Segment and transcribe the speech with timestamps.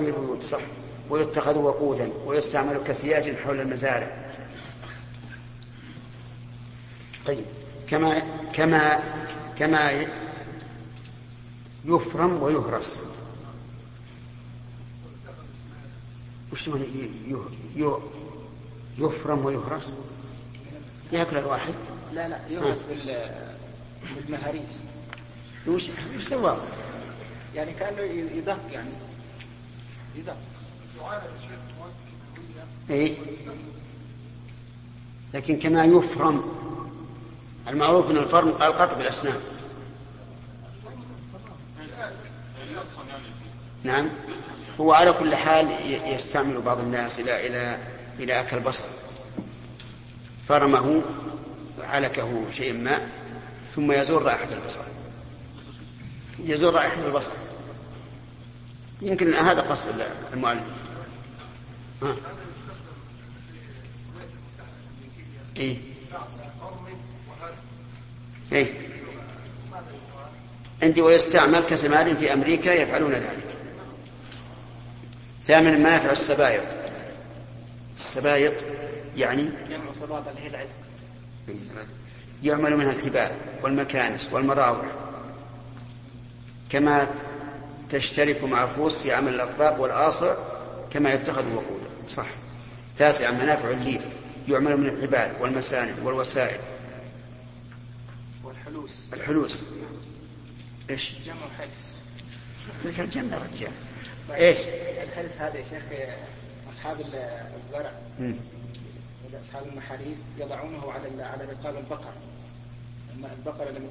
[0.00, 0.60] به البيوت صح
[1.10, 4.32] ويتخذ وقودا ويستعمل كسياج حول المزارع.
[7.26, 7.44] طيب
[7.88, 9.00] كما كما
[9.58, 10.06] كما
[11.84, 12.98] يفرم ويهرس.
[16.52, 16.70] وش
[18.98, 19.92] يفرم ويهرس؟
[21.12, 21.74] يأكل الواحد؟
[22.12, 22.78] لا لا يهرس
[24.16, 24.84] بالمهاريس.
[25.66, 26.56] وش وش سوى؟
[27.54, 28.00] يعني كأنه
[28.36, 28.90] يدق يعني.
[30.16, 30.36] يدق
[32.90, 33.16] اي
[35.34, 36.42] لكن كما يفرم
[37.68, 39.40] المعروف أن الفرم القطع بالأسنان.
[43.82, 44.08] نعم.
[44.80, 45.68] هو على كل حال
[46.14, 47.78] يستعمل بعض الناس إلى إلى
[48.18, 48.84] إلى أكل البصر
[50.48, 51.02] فرمه
[51.80, 53.08] علكه شيء ما
[53.70, 54.80] ثم يزور رائحة البصر
[56.38, 57.30] يزور رائحة البصر
[59.02, 59.94] يمكن هذا قصد
[60.32, 60.62] المؤلف
[62.02, 62.16] ها.
[65.56, 65.76] إيه؟
[68.52, 68.66] إيه؟
[70.82, 73.44] عندي ويستعمل كسماد في أمريكا يفعلون ذلك
[75.46, 76.62] ثامن منافع السبايط
[77.96, 78.52] السبايط
[79.16, 79.48] يعني
[82.42, 83.30] يعمل منها الحبال
[83.62, 84.86] والمكانس والمراوح
[86.70, 87.08] كما
[87.90, 90.34] تشترك مع الفوس في عمل الأطباق والآصع
[90.92, 92.26] كما يتخذ الوقود صح.
[92.96, 94.00] تاسعا منافع الليل.
[94.48, 96.60] يعمل من الحبال والمساند والوسائل.
[98.44, 99.06] والحلوس.
[99.12, 99.62] الحلوس.
[100.90, 101.92] إيش؟ جمع الحلس
[102.84, 103.72] تلك الجنة رجال.
[104.28, 104.58] طيب، إيش؟
[105.02, 105.82] الحلس هذا يا شيخ
[106.72, 107.00] أصحاب
[107.64, 107.92] الزرع.
[109.44, 112.12] أصحاب المحاريث يضعونه على على رقاب البقر.
[113.38, 113.88] البقرة لما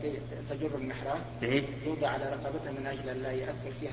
[0.49, 3.91] تجر المحراب إيه؟ يوضع على رقبتها من أجل أن لا يأثر فيها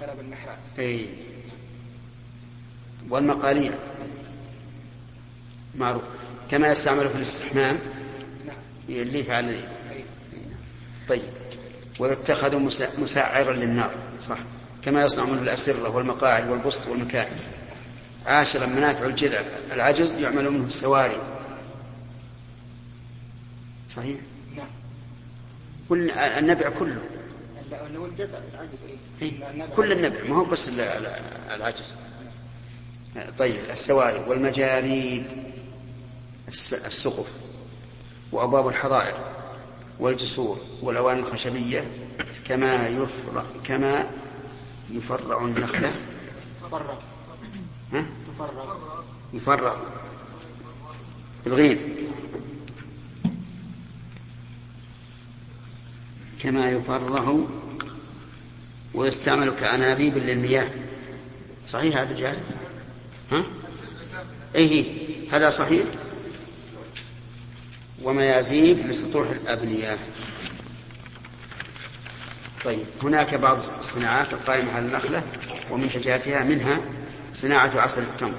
[0.00, 0.56] خرب المحراب.
[0.78, 1.06] إيه؟
[3.10, 3.72] والمقاليع
[5.74, 6.02] معروف.
[6.50, 7.78] كما يستعمل في الاستحمام.
[8.46, 8.56] نعم.
[8.88, 10.04] اللي يفعل أيه.
[11.08, 11.22] طيب.
[11.98, 12.56] ويتخذ
[12.98, 13.90] مسعرا للنار.
[14.20, 14.38] صح.
[14.84, 17.48] كما يصنع منه الأسرة والمقاعد والبسط والمكائس.
[18.26, 19.40] عاشرا منافع الجذع.
[19.72, 21.39] العجز يعمل منه السواري.
[23.96, 24.20] صحيح؟
[24.56, 24.68] نعم.
[25.88, 27.02] كل النبع كله.
[27.72, 28.78] العجز
[29.22, 30.68] إيه؟ كل النبع ما هو بس
[31.54, 31.94] العجز.
[33.38, 35.24] طيب السواري والمجاريد
[36.48, 37.32] السقف
[38.32, 39.14] وأبواب الحظائر
[40.00, 41.84] والجسور والأواني الخشبية
[42.44, 44.06] كما يفرع كما
[44.90, 45.92] يفرع النخلة.
[46.62, 46.98] تفرع.
[47.92, 48.76] ها؟ تفرع.
[49.32, 49.76] يفرع.
[51.44, 51.99] بالغين
[56.42, 57.38] كما يفرع
[58.94, 60.70] ويستعمل كأنابيب للمياه.
[61.66, 62.38] صحيح هذا جاهل؟
[63.32, 63.42] ها؟
[64.54, 64.84] إيه
[65.32, 65.86] هذا صحيح؟
[68.02, 69.98] وميازيب لسطوح الأبنية.
[72.64, 75.22] طيب هناك بعض الصناعات القائمة على النخلة
[75.70, 76.80] ومنتجاتها منها
[77.34, 78.38] صناعة عسل التمر.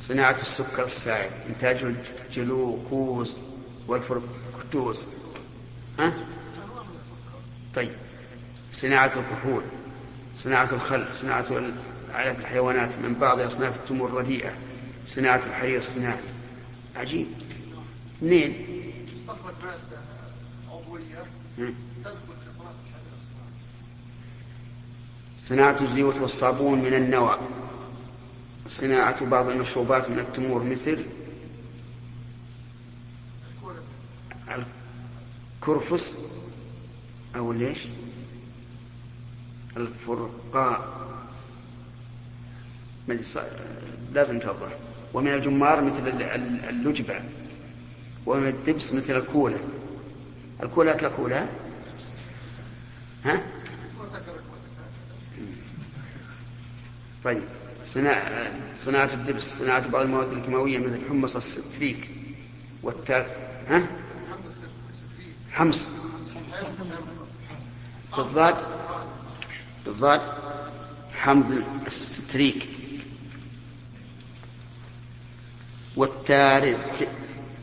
[0.00, 1.94] صناعة السكر السائل إنتاج
[2.30, 3.36] الجلوكوز
[3.88, 5.06] والفركتوز
[5.98, 6.14] ها؟
[7.76, 7.92] طيب.
[8.72, 9.62] صناعة الكحول
[10.36, 11.46] صناعة الخل صناعة
[12.12, 14.56] علف الحيوانات من بعض أصناف التمور الرديئة
[15.06, 16.18] صناعة الحرير الصناعي.
[16.96, 17.26] عجيب.
[18.22, 18.52] منين؟
[19.16, 20.02] استخرج مادة
[20.70, 21.24] عضوية
[21.56, 23.52] تدخل في صناعة الحرير الصناعي.
[25.44, 27.38] صناعة الزيوت والصابون من النوى.
[28.68, 31.04] صناعة بعض المشروبات من التمور مثل
[35.62, 36.18] الكرفس
[37.36, 37.78] أو ليش؟
[39.76, 41.04] الفرقاء.
[44.12, 44.68] لازم توضح.
[45.14, 46.08] ومن الجمار مثل
[46.68, 47.20] اللجبة.
[48.26, 49.58] ومن الدبس مثل الكولة
[50.62, 51.48] الكولة ككولة
[53.24, 53.42] ها؟
[57.24, 57.42] طيب.
[57.86, 62.10] صناعة, صناعة الدبس صناعة بعض المواد الكيماوية مثل حمص الستريك
[62.82, 63.26] والتر
[63.68, 63.86] ها؟
[65.52, 65.88] حمص.
[68.16, 68.54] بالضاد
[69.86, 70.20] بالضاد
[71.16, 72.68] حمض الستريك.
[75.96, 76.76] والتار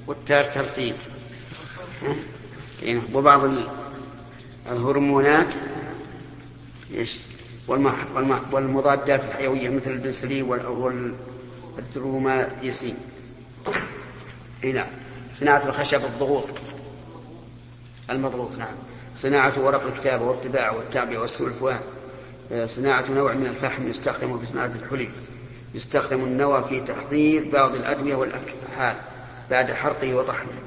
[0.08, 0.44] والتار
[2.84, 3.42] إيه، وبعض
[4.72, 5.54] الهرمونات
[6.94, 7.18] إيش؟
[8.52, 10.44] والمضادات الحيوية مثل البنسلين
[11.78, 12.98] والدرومايسين
[14.64, 14.88] إي نعم.
[15.36, 16.50] صناعة الخشب الضغوط.
[18.10, 18.74] المضغوط نعم.
[19.16, 21.80] صناعة ورق الكتابة والطباعة والتعبئة والسلفوان
[22.66, 25.10] صناعة نوع من الفحم يستخدم في صناعة الحلي.
[25.74, 28.96] يستخدم النوى في تحضير بعض الأدوية والأكحال
[29.50, 30.62] بعد حرقه وطحنه.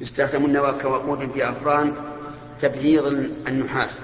[0.00, 1.94] يستخدم النوى كوقود في أفران
[2.60, 3.06] تبييض
[3.46, 4.00] النحاس.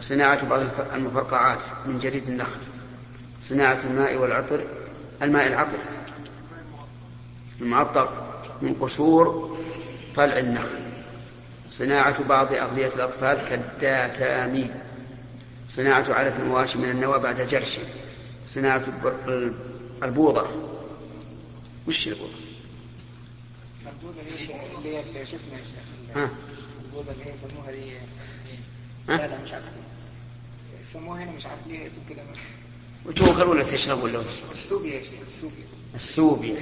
[0.00, 0.60] صناعة بعض
[0.94, 2.60] المفرقعات من جريد النخل.
[3.42, 4.60] صناعة الماء والعطر
[5.22, 5.78] الماء العطر.
[7.60, 8.08] المعطر
[8.62, 9.58] من قشور
[10.14, 10.85] طلع النخل.
[11.78, 14.74] صناعة بعض أغذية الأطفال كالداتامين
[15.70, 17.82] صناعة علف المواشي من النوى بعد جرشه
[18.46, 18.84] صناعة
[20.02, 20.48] البوضة.
[21.88, 22.30] وش البوضة؟
[23.86, 25.58] البوضة اللي هي شو اسمها
[26.14, 26.30] ها؟
[26.84, 27.90] البوضة اللي هي يسموها دي
[29.08, 29.72] لا لا مش عسكري
[30.82, 32.22] يسموها هنا مش عارف ليه اسم كده.
[33.06, 34.22] وتوكل ولا تشرب ولا
[34.52, 35.64] السوبيا يا شيخ السوبيا.
[35.94, 36.56] السوبيا.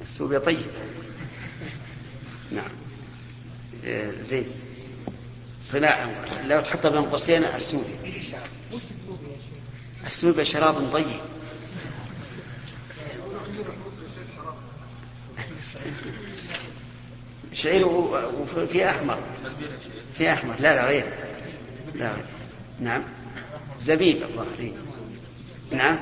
[0.00, 0.64] السوبيا طيبة
[2.52, 2.70] نعم.
[4.20, 4.44] زين.
[5.62, 6.10] صناعة.
[6.46, 8.20] لو تحطها بين قوسين السوبيا
[10.06, 11.06] السوبيا شراب طيب.
[17.52, 19.18] شعير وفي أحمر.
[20.18, 20.54] في أحمر.
[20.60, 21.04] لا لا غير.
[21.94, 22.24] لا غير.
[22.80, 23.04] نعم.
[23.78, 24.72] زبيب الظاهر
[25.72, 25.98] نعم.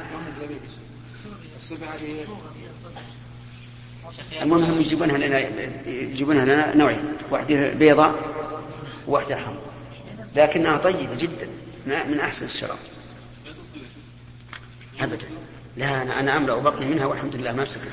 [4.43, 5.39] المهم يجيبونها لنا
[5.87, 8.15] يجيبونها لنا نوعين واحدة بيضاء
[9.07, 9.69] وواحدة حمراء.
[10.37, 11.49] لكنها طيبة جدا
[11.87, 12.79] من أحسن الشراب.
[15.01, 15.27] أبدا.
[15.77, 17.93] لا أنا أنا أملأ بطني منها والحمد لله ما مسكت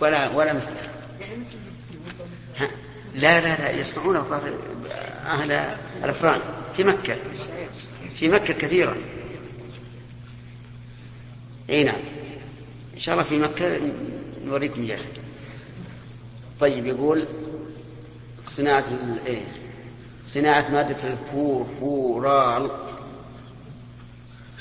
[0.00, 0.90] ولا ولا مثلها.
[3.14, 4.40] لا لا لا يصنعونه
[5.26, 6.40] أهل الأفران.
[6.76, 7.16] في مكة.
[8.14, 8.96] في مكة كثيرا
[11.70, 12.00] إي نعم.
[12.94, 13.80] إن شاء الله في مكة
[14.44, 15.00] نوريكم اياه
[16.60, 17.28] طيب يقول
[18.46, 18.84] صناعة
[19.26, 19.42] إيه
[20.26, 22.70] صناعة مادة الفورفورال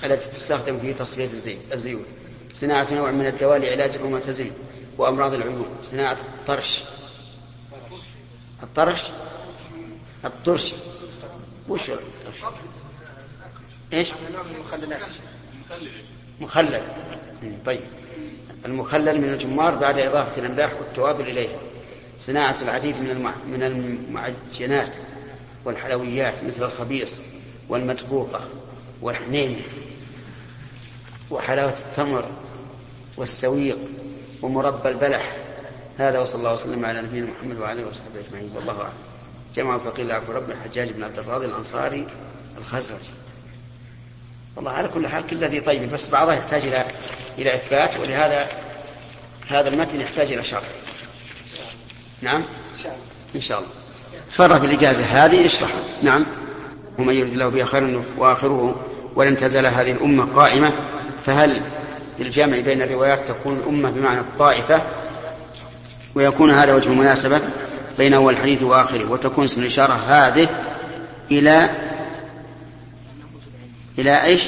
[0.03, 2.06] التي تستخدم في تصفية الزيت الزيوت.
[2.53, 4.51] صناعة نوع من الدواء لعلاج الروماتيزم
[4.97, 6.83] وأمراض العيون صناعة الطرش.
[8.63, 9.01] الطرش؟
[10.25, 10.74] الطرش.
[11.69, 12.53] وش الطرش؟
[13.94, 14.12] إيش؟
[16.41, 16.81] مخلل.
[17.65, 17.80] طيب.
[18.65, 21.60] المخلل من الجمار بعد إضافة الأملاح والتوابل إليها.
[22.19, 24.95] صناعة العديد من من المعجنات
[25.65, 27.21] والحلويات مثل الخبيص
[27.69, 28.42] والمدقوقة
[29.01, 29.62] والحنينة
[31.31, 32.25] وحلاوة التمر
[33.18, 33.77] والسويق
[34.42, 35.36] ومربى البلح.
[35.98, 38.51] هذا وصلى الله وسلم على نبينا محمد وعلى آله وصحبه أجمعين.
[38.56, 38.94] والله أعلم.
[39.56, 42.07] جمع الفقير عبد رب الحجاج بن عبد الراضي الأنصاري
[42.57, 43.23] الخزرجي
[44.56, 46.86] والله على كل حال كل ذي طيب بس بعضها يحتاج إلى
[47.38, 48.48] إلى إثبات ولهذا
[49.48, 50.64] هذا المتن يحتاج إلى شرح.
[52.22, 52.44] نعم؟
[53.36, 53.70] إن شاء الله.
[54.32, 55.70] تفرغ بالإجازة هذه اشرح
[56.04, 56.26] نعم؟
[57.00, 58.76] ومن يرد الله به خير وآخره
[59.16, 60.74] ولن تزال هذه الأمة قائمة
[61.26, 61.62] فهل
[62.20, 64.82] بالجمع بين الروايات تكون الأمة بمعنى الطائفة؟
[66.16, 67.42] ويكون هذا وجه المناسبه
[67.98, 70.48] بين أول الحديث وآخره وتكون اسم الإشارة هذه
[71.32, 71.70] إلى
[74.00, 74.44] إلى إيش؟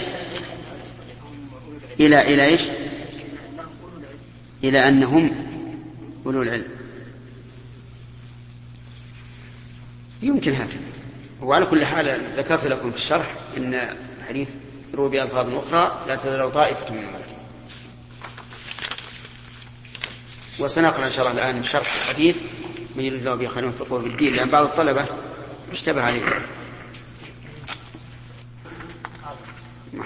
[1.99, 2.61] إلى إلى إيش؟
[4.63, 5.45] إلى أنهم
[6.25, 6.67] أولو العلم.
[10.21, 10.79] يمكن هكذا.
[11.41, 14.49] وعلى كل حال ذكرت لكم في الشرح أن الحديث
[14.93, 17.35] يروي بألفاظ أخرى لا تزال طائفة من أمتي
[20.59, 22.37] وسنقرأ إن شاء الله الآن شرح الحديث.
[22.95, 25.05] من يريد الله به خير في بالدين لأن بعض الطلبة
[25.71, 26.21] اشتبه عليه.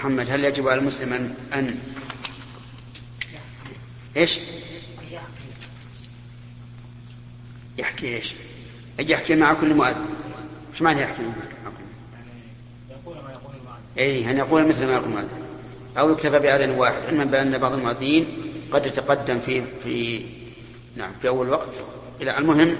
[0.00, 1.78] محمد هل يجب على المسلم أن, أن
[4.16, 4.38] إيش؟
[7.78, 8.34] يحكي إيش؟
[8.98, 10.14] يجي يحكي مع كل مؤذن.
[10.72, 11.32] إيش معنى يحكي مع
[13.06, 13.12] كل
[13.98, 15.42] اي أن يقول مثل ما يقول المؤذن.
[15.98, 18.26] أو يكتفى باذان واحد علما بأن بعض المؤذنين
[18.72, 20.22] قد يتقدم في في
[20.96, 21.82] نعم في أول وقت.
[22.22, 22.76] إلى المهم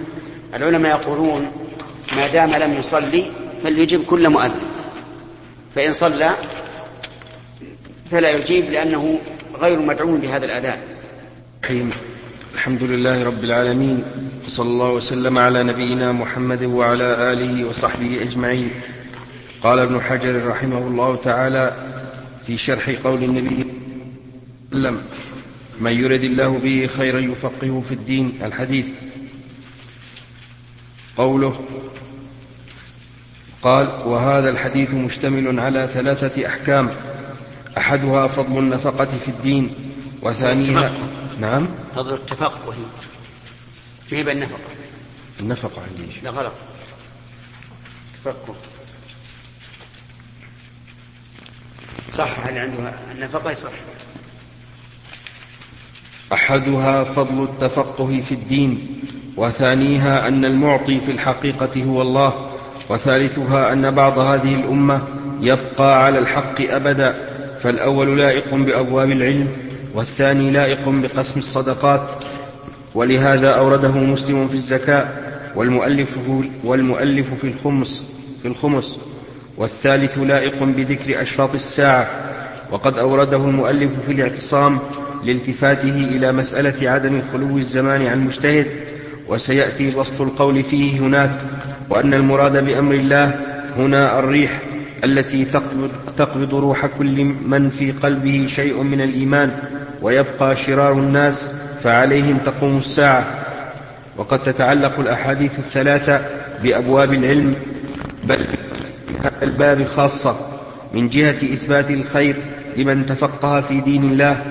[0.54, 1.52] العلماء يقولون
[2.12, 3.30] ما دام لم يصلي
[3.62, 4.70] فليجب كل مؤذن.
[5.74, 6.36] فإن صلى
[8.10, 9.18] فلا يجيب لأنه
[9.60, 10.78] غير مدعو بهذا الأذان.
[12.54, 14.04] الحمد لله رب العالمين
[14.46, 18.70] وصلى الله وسلم على نبينا محمد وعلى آله وصحبه أجمعين.
[19.62, 21.76] قال ابن حجر رحمه الله تعالى
[22.46, 23.66] في شرح قول النبي
[24.72, 25.02] وسلم
[25.80, 28.38] من يرد الله به خيرا يفقهه في الدين.
[28.44, 28.86] الحديث.
[31.16, 31.60] قوله
[33.62, 36.90] قال وهذا الحديث مشتمل على ثلاثة أحكام
[37.78, 39.74] أحدها فضل النفقة في الدين
[40.22, 40.92] وثانيها.
[41.40, 41.68] نعم.
[41.96, 42.74] فضل التفقه
[44.06, 44.58] في بالنفقة
[45.40, 45.82] النفقة.
[45.82, 46.12] عندي.
[46.22, 46.52] لا غلط.
[48.24, 48.54] تفكر
[52.12, 53.70] صح هل عنده النفقة يصح
[56.32, 59.00] أحدها فضل التفقه في الدين
[59.36, 62.50] وثانيها أن المعطي في الحقيقة هو الله
[62.88, 65.02] وثالثها أن بعض هذه الأمة
[65.40, 67.29] يبقى على الحق أبدا
[67.60, 69.48] فالأول لائق بأبواب العلم
[69.94, 72.08] والثاني لائق بقسم الصدقات
[72.94, 75.08] ولهذا أورده مسلم في الزكاة
[75.56, 76.18] والمؤلف,
[76.64, 78.04] والمؤلف في الخمس
[78.42, 78.98] في الخمس.
[79.56, 82.08] والثالث لائق بذكر أشراط الساعة
[82.70, 84.78] وقد أورده المؤلف في الاعتصام
[85.24, 88.66] لالتفاته إلى مسألة عدم خلو الزمان عن مجتهد
[89.28, 91.30] وسيأتي بسط القول فيه هناك
[91.90, 93.40] وأن المراد بأمر الله
[93.76, 94.60] هنا الريح.
[95.04, 95.44] التي
[96.16, 99.50] تقبض, روح كل من في قلبه شيء من الإيمان
[100.02, 101.50] ويبقى شرار الناس
[101.82, 103.24] فعليهم تقوم الساعة.
[104.16, 106.20] وقد تتعلق الأحاديث الثلاثة
[106.62, 107.54] بأبواب العلم
[108.24, 108.46] بل
[109.24, 110.36] هذا الباب خاصة
[110.94, 112.36] من جهة إثبات الخير
[112.76, 114.44] لمن تفقه في دين الله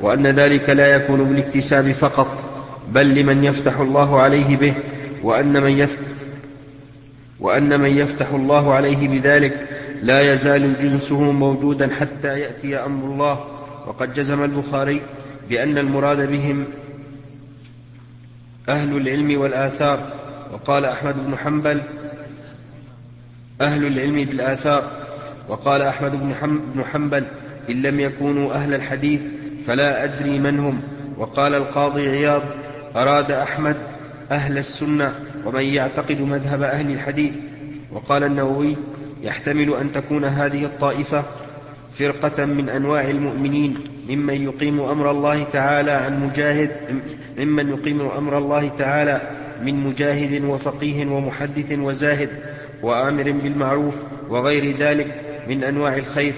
[0.00, 2.44] وأن ذلك لا يكون بالاكتساب فقط
[2.92, 4.74] بل لمن يفتح الله عليه به
[5.22, 6.02] وأن من يفتح
[7.40, 9.68] وأن من يفتح الله عليه بذلك
[10.04, 13.44] لا يزال جنسه موجودا حتى يأتي أمر الله.
[13.86, 15.00] وقد جزم البخاري
[15.48, 16.64] بأن المراد بهم
[18.68, 20.12] أهل العلم والآثار.
[20.52, 21.82] وقال أحمد بن حنبل
[23.60, 24.90] أهل العلم بالآثار.
[25.48, 26.12] وقال أحمد
[26.74, 27.24] بن حنبل
[27.70, 29.20] إن لم يكونوا أهل الحديث
[29.66, 30.82] فلا أدري من هم.
[31.16, 32.42] وقال القاضي عياض
[32.96, 33.76] أراد أحمد
[34.30, 37.32] أهل السنة ومن يعتقد مذهب أهل الحديث.
[37.92, 38.76] وقال النووي
[39.24, 41.24] يحتمل أن تكون هذه الطائفة
[41.92, 43.74] فرقة من أنواع المؤمنين
[44.08, 46.70] ممن يقيم أمر الله تعالى عن مجاهد
[47.38, 49.20] ممن يقيم أمر الله تعالى
[49.62, 52.30] من مجاهد وفقيه ومحدث وزاهد
[52.82, 56.34] وآمر بالمعروف وغير ذلك من أنواع الخير.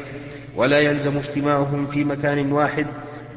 [0.57, 2.87] ولا يلزم اجتماعهم في مكان واحد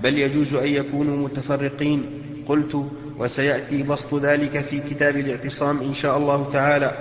[0.03, 2.05] بل يجوز أن يكونوا متفرقين.
[2.47, 2.85] قلت
[3.17, 6.91] وسيأتي بسط ذلك في كتاب الاعتصام إن شاء الله تعالى.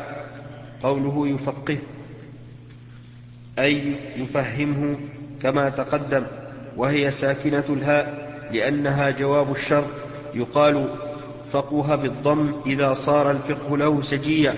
[0.83, 1.79] قوله يفقه
[3.59, 4.97] أي يفهمه
[5.43, 6.23] كما تقدم
[6.77, 9.85] وهي ساكنة الهاء لأنها جواب الشر.
[10.35, 10.89] يقال
[11.51, 14.55] فقه بالضم إذا صار الفقه له سجيا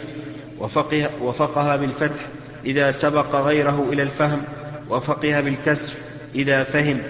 [0.58, 2.26] وفقه, وفقه بالفتح
[2.64, 4.42] إذا سبق غيره إلى الفهم
[4.90, 5.94] وفقه بالكسر
[6.34, 7.00] إذا فهم.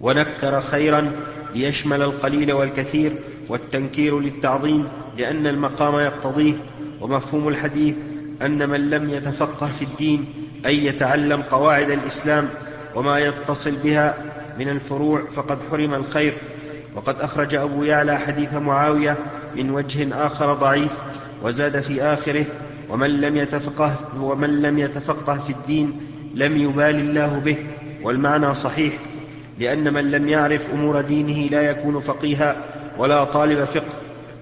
[0.00, 1.12] ونكر خيرا
[1.54, 3.12] ليشمل القليل والكثير
[3.48, 4.88] والتنكير للتعظيم
[5.18, 6.54] لأن المقام يقتضيه
[7.00, 7.96] ومفهوم الحديث
[8.44, 10.24] أن من لم يتفقه في الدين
[10.66, 12.48] أي يتعلم قواعد الإسلام
[12.94, 14.14] وما يتصل بها
[14.58, 16.34] من الفروع فقد حرم الخير.
[16.94, 19.18] وقد أخرج أبو يعلى حديث معاوية
[19.56, 20.92] من وجه آخر ضعيف
[21.42, 22.44] وزاد في آخره
[22.90, 26.00] ومن لم يتفقه ومن لم يتفقه في الدين
[26.34, 27.56] لم يبال الله به.
[28.02, 28.92] والمعنى صحيح
[29.58, 32.56] لأن من لم يعرف أمور دينه لا يكون فقيها
[32.98, 33.94] ولا طالب فقه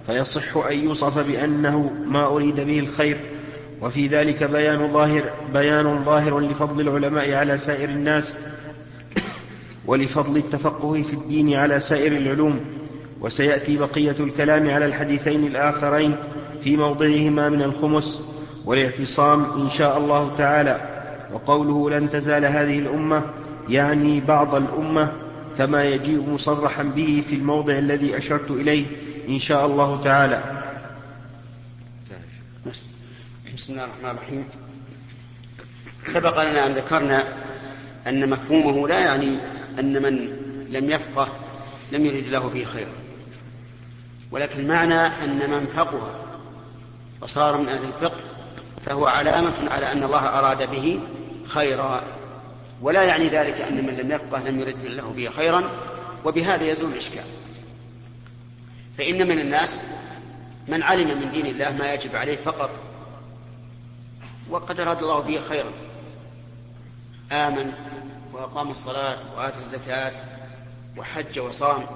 [0.07, 3.17] فيصح أن يوصف بأنه ما أريد به الخير.
[3.83, 5.23] وفي ذلك بيان ظاهر
[5.53, 8.37] بيان ظاهر لفضل العلماء على سائر الناس
[9.87, 12.61] ولفضل التفقه في الدين على سائر العلوم.
[13.21, 16.17] وسيأتي بقية الكلام على الحديثين الآخرين
[16.65, 18.23] في موضعهما من الخمس
[18.65, 20.81] والاعتصام إن شاء الله تعالى.
[21.33, 23.23] وقوله لن تزال هذه الأمة
[23.69, 25.13] يعني بعض الأمة
[25.59, 28.85] كما يجيء مصرحا به في الموضع الذي أشرت إليه
[29.29, 30.43] إن شاء الله تعالى.
[33.57, 34.49] بسم الله الرحمن الرحيم.
[36.07, 37.25] سبق لنا أن ذكرنا
[38.07, 39.39] أن مفهومه لا يعني
[39.79, 40.37] أن من
[40.71, 41.29] لم يفقه
[41.93, 42.93] لم يرد له فيه خيرا
[44.31, 46.25] ولكن معنى أن من فقه
[47.21, 48.21] وصار من أهل الفقه
[48.87, 51.01] فهو علامة على أن الله أراد به
[51.47, 52.03] خيرا.
[52.83, 55.63] ولا يعني ذلك أن من لم يفقه لم يرد له به خيرا
[56.25, 57.25] وبهذا يزول الإشكال.
[58.99, 59.83] فإن من الناس
[60.69, 62.92] من علم من دين الله ما يجب عليه فقط
[64.53, 65.73] وقد أراد الله به خيرا.
[67.33, 67.73] آمن
[68.33, 70.13] وأقام الصلاة وآتى الزكاة
[70.97, 71.87] وحج وصام.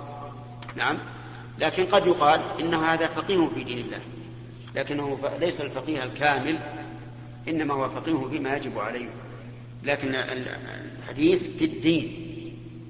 [0.76, 0.98] نعم.
[1.58, 4.00] لكن قد يقال إن هذا فقيه في دين الله.
[4.74, 6.58] لكنه ليس الفقيه الكامل
[7.48, 9.10] إنما هو فقيه فيما يجب عليه.
[9.84, 12.22] لكن الحديث في الدين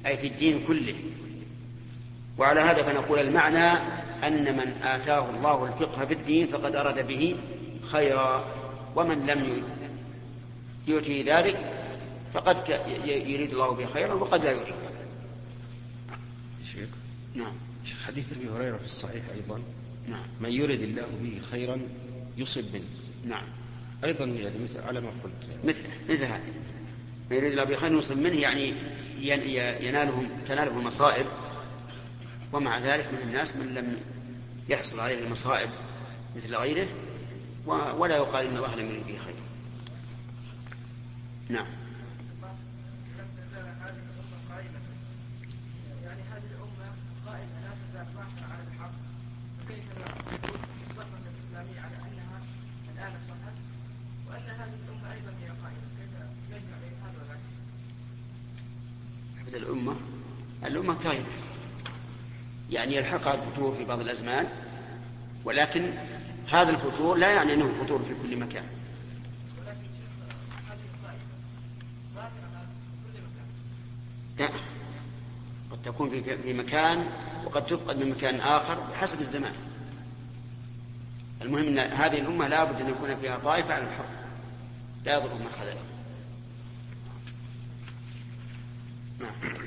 [0.07, 0.95] أي في الدين كله.
[2.39, 3.79] وعلى هذا فنقول المعنى
[4.25, 7.37] أن من آتاه الله الفقه في الدين فقد أراد به
[7.83, 8.45] خيرا.
[8.97, 9.63] ومن لم
[10.89, 11.73] يؤتي ذلك
[12.35, 12.69] فقد
[13.05, 14.75] يريد الله به خيرا وقد لا يريد.
[16.73, 16.89] شيخ.
[17.35, 17.53] نعم.
[17.85, 19.63] شيخ حديث أبي هريرة في الصحيح أيضا.
[20.09, 20.27] نعم.
[20.41, 21.81] من يرد الله به خيرا
[22.37, 22.85] يصب منه.
[23.25, 23.45] نعم.
[24.05, 25.65] أيضا يعني مثل على ما قلت.
[25.65, 26.53] مثل مثل هذا.
[27.31, 28.73] من يريد الله بخير يصب منه يعني
[29.81, 31.27] ينالهم تنالهم المصائب.
[32.53, 33.97] ومع ذلك من الناس من لم
[34.69, 35.69] يحصل عليه المصائب
[36.37, 36.89] مثل غيره
[37.67, 39.35] ولا يقال إن الله لم يريد به خير.
[41.49, 41.67] نعم.
[59.55, 59.97] الأمة.
[60.67, 61.27] الأمة كائنة
[62.71, 64.47] يعني يلحقها الفتور في بعض الأزمان
[65.45, 65.93] ولكن
[66.51, 68.65] هذا الفتور لا يعني أنه فتور في كل مكان.
[74.39, 74.49] لا.
[75.71, 76.11] قد تكون
[76.43, 77.07] في مكان
[77.45, 79.53] وقد تفقد من مكان آخر بحسب الزمان.
[81.43, 84.07] المهم أن هذه الأمة لابد أن يكون فيها طائفة على الحق
[85.05, 85.83] لا يضر من خذلها
[89.21, 89.66] نعم.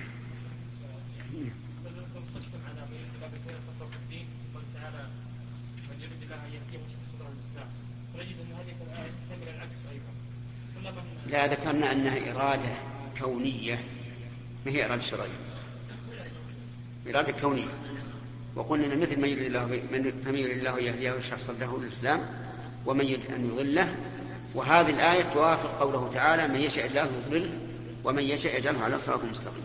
[11.39, 12.73] لا ذكرنا أنها إرادة
[13.21, 13.83] كونية
[14.65, 15.39] ما هي إرادة شرعية؟
[17.07, 17.67] إرادة كونية.
[18.55, 19.65] وقلنا أن مثل من يريد الله
[20.25, 22.21] من يريد الله يهديه ويشرح صدره للإسلام
[22.85, 23.95] ومن يريد أن يضله.
[24.55, 27.51] وهذه الآية توافق قوله تعالى من يشاء الله يضلله
[28.03, 29.63] ومن يشاء يجعله على صراط مستقيم.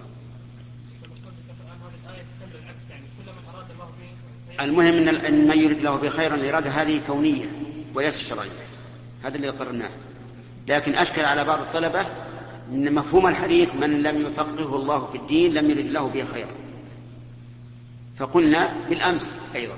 [4.61, 7.47] المهم إن من يريد الله بخيرا الإرادة هذه كونية
[7.95, 8.51] وليس شرعية.
[9.25, 9.91] هذا اللي قررناه.
[10.69, 12.07] لكن أشكل على بعض الطلبة
[12.73, 16.51] أن مفهوم الحديث من لم يفقهه الله في الدين لم يرد الله به خيرا
[18.17, 19.75] فقلنا بالأمس أيضا.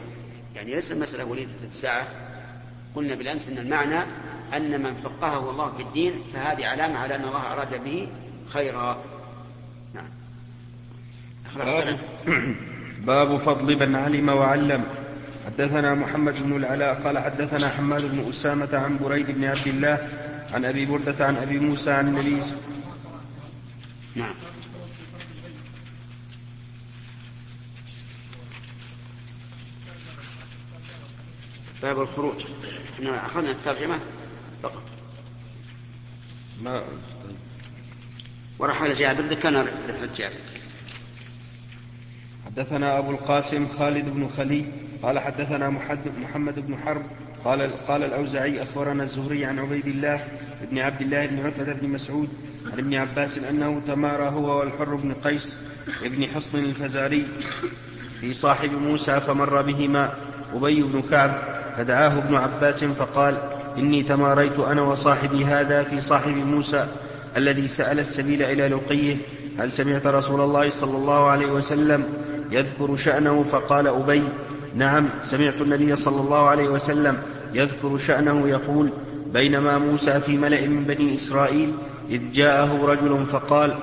[0.56, 2.06] يعني ليس المسألة وليدة الساعة.
[2.94, 3.98] قلنا بالأمس أن المعنى
[4.56, 8.08] أن من فقهه الله في الدين فهذه علامة على أن الله أراد به
[8.48, 8.98] خيرا.
[9.94, 10.08] نعم.
[11.56, 11.98] باب,
[13.06, 14.84] باب فضل من علم وعلم.
[15.46, 20.08] حدثنا محمد بن العلاء قال حدثنا حماد بن أسامة عن بريد بن عبد الله
[20.52, 22.42] عن أبي بردة عن أبي موسى عن النبي
[24.14, 24.34] نعم.
[31.82, 32.44] باب الخروج.
[32.94, 34.00] إحنا أخذنا الترجمة
[34.62, 34.82] فقط.
[36.62, 37.36] ما طيب
[38.58, 40.34] ورحل جابر ذكرنا رحلة جابر
[42.46, 44.64] حدثنا أبو القاسم خالد بن خلي
[45.02, 45.70] قال حدثنا
[46.20, 47.06] محمد بن حرب
[47.46, 50.20] قال قال الأوزعي أخبرنا الزهري عن عبيد الله
[50.70, 52.28] بن عبد الله بن عتبة بن مسعود
[52.72, 55.56] عن ابن عباس أنه تمارى هو والحر بن قيس
[56.04, 57.26] بن حصن الفزاري
[58.20, 60.12] في صاحب موسى فمر بهما
[60.54, 61.38] أبي بن كعب
[61.76, 63.38] فدعاه ابن عباس فقال
[63.78, 66.86] إني تماريت أنا وصاحبي هذا في صاحب موسى
[67.36, 69.16] الذي سأل السبيل إلى لقيه
[69.58, 72.04] هل سمعت رسول الله صلى الله عليه وسلم
[72.50, 74.22] يذكر شأنه فقال أبي
[74.74, 77.18] نعم سمعت النبي صلى الله عليه وسلم
[77.54, 78.90] يذكر شأنه يقول
[79.32, 81.74] بينما موسى في ملأ من بني إسرائيل
[82.10, 83.78] إذ جاءه رجل فقال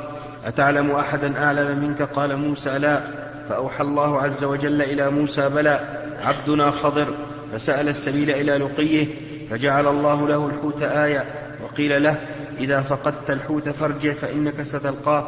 [0.46, 3.02] أتعلم أحدا أعلم منك؟ قال موسى لا.
[3.50, 5.80] فأوحى الله عز وجل إلى موسى بلى
[6.24, 7.08] عبدنا خضر.
[7.54, 9.08] فسأل السبيل إلى لقيه
[9.50, 11.26] فجعل الله له الحوت آية
[11.64, 12.18] وقيل له
[12.60, 15.28] إذا فقدت الحوت فارجع فإنك ستلقاه.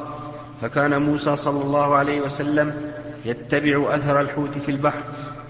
[0.61, 2.73] فكان موسى صلى الله عليه وسلم
[3.25, 5.03] يتبع أثر الحوت في البحر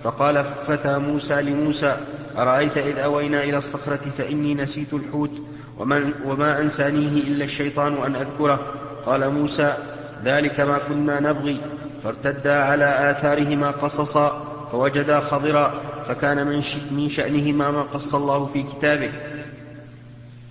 [0.03, 1.95] فقال فتى موسى لموسى
[2.37, 5.31] أرأيت إذ أوينا إلى الصخرة فإني نسيت الحوت
[5.77, 8.73] وما, وما أنسانيه إلا الشيطان أن أذكره.
[9.05, 9.77] قال موسى
[10.23, 11.61] ذلك ما كنا نبغي.
[12.03, 19.11] فارتدا على آثارهما قصصا فوجدا خضرا فكان من, من شأنهما ما قص الله في كتابه.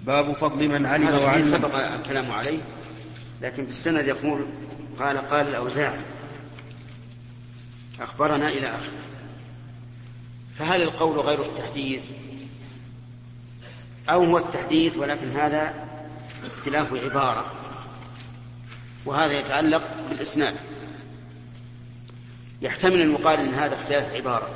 [0.07, 1.42] باب فضل من علم وعلم.
[1.42, 2.59] سبق الكلام عليه
[3.42, 4.44] لكن في السند يقول
[4.99, 5.99] قال قال الأوزاعي
[8.01, 9.13] أخبرنا إلى آخره.
[10.59, 12.11] فهل القول غير التحديث؟
[14.09, 15.75] أو هو التحديث ولكن هذا
[16.47, 17.53] اختلاف عبارة.
[19.07, 20.55] وهذا يتعلق بالإسناد.
[22.62, 24.49] يحتمل أن يقال أن هذا اختلاف عبارة.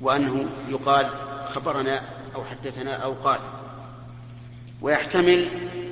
[0.00, 1.10] وأنه يقال
[1.46, 2.02] خبرنا
[2.34, 3.40] أو حدثنا أو قال.
[4.82, 5.48] ويحتمل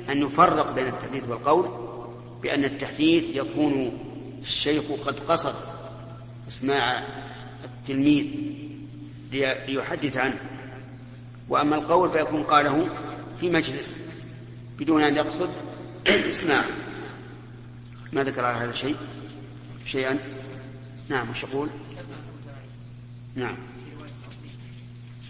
[0.09, 1.89] أن يفرق بين التحديث والقول
[2.41, 3.97] بأن التحديث يكون
[4.41, 5.55] الشيخ قد قصد
[6.47, 7.03] إسماع
[7.89, 8.25] التلميذ
[9.67, 10.39] ليحدث عنه.
[11.49, 12.89] وأما القول فيكون قاله
[13.39, 13.99] في مجلس
[14.79, 15.49] بدون أن يقصد
[16.07, 16.63] اسماع
[18.13, 18.95] ما ذكر على هذا الشيء
[19.85, 20.19] شيئا؟
[21.09, 21.69] نعم وش يقول؟
[23.35, 23.55] نعم.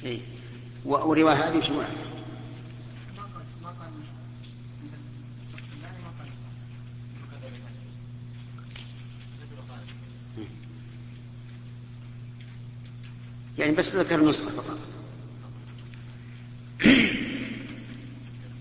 [0.04, 0.20] إيه؟
[0.86, 1.82] ورواية هذه شو
[13.60, 14.78] يعني بس ذكر نسخة فقط.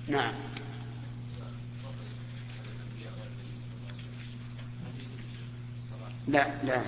[0.09, 0.33] نعم.
[6.29, 6.83] لا لا.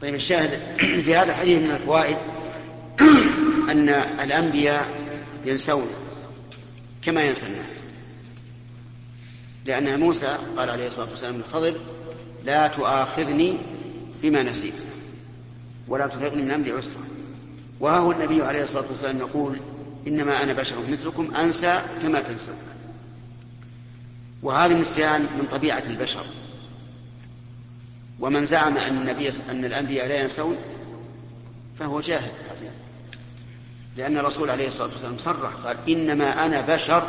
[0.00, 2.16] طيب الشاهد في هذا الحديث من الفوائد
[3.72, 3.88] أن
[4.20, 4.90] الأنبياء
[5.44, 5.88] ينسون
[7.02, 7.76] كما ينسى الناس
[9.66, 11.80] لأن موسى قال عليه الصلاة والسلام للخضر
[12.44, 13.58] لا تؤاخذني
[14.22, 14.85] بما نسيت.
[15.88, 17.02] ولا ترهقني من أمري عسرا.
[17.80, 19.60] وها هو النبي عليه الصلاة والسلام يقول
[20.06, 22.56] إنما أنا بشر مثلكم أنسى كما تنسون
[24.42, 26.24] وهذا النسيان من طبيعة البشر.
[28.20, 30.56] ومن زعم أن النبي أن الأنبياء لا ينسون
[31.78, 32.30] فهو جاهل.
[33.96, 37.08] لأن الرسول عليه الصلاة والسلام صرح قال إنما أنا بشر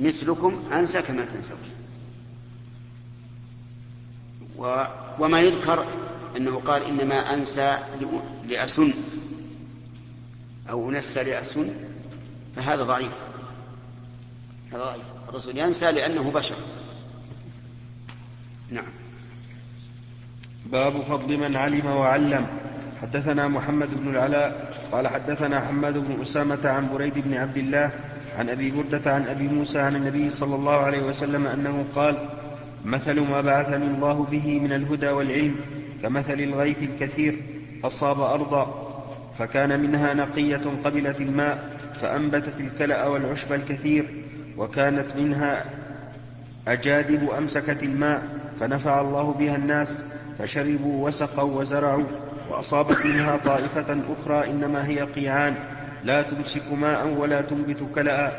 [0.00, 1.58] مثلكم أنسى كما تنسون.
[5.18, 5.86] وما يذكر
[6.36, 7.78] أنه قال إنما أنسى
[8.48, 8.92] لأسن.
[10.70, 11.68] أو أنسى لأسن.
[12.56, 13.12] فهذا ضعيف.
[14.72, 15.04] هذا ضعيف.
[15.28, 16.56] الرسول ينسى لأنه بشر.
[18.70, 18.92] نعم.
[20.66, 22.46] باب فضل من علم وعلم.
[23.02, 27.90] حدثنا محمد بن العلاء قال حدثنا حماد بن أسامة عن بريد بن عبد الله
[28.38, 32.28] عن أبي بردة عن أبي موسى عن النبي صلى الله عليه وسلم أنه قال
[32.84, 35.56] مثل ما بعثني الله به من الهدى والعلم
[36.02, 37.36] كمثل الغيث الكثير
[37.84, 38.88] أصاب أرضا
[39.38, 44.06] فكان منها نقية قبلت الماء فأنبتت الكلأ والعشب الكثير
[44.56, 45.64] وكانت منها
[46.68, 48.22] أجادب أمسكت الماء
[48.60, 50.02] فنفع الله بها الناس
[50.38, 52.06] فشربوا وسقوا وزرعوا
[52.50, 55.54] وأصابت منها طائفة أخرى إنما هي قيعان
[56.04, 58.32] لا تمسك ماء ولا تنبت كلأ.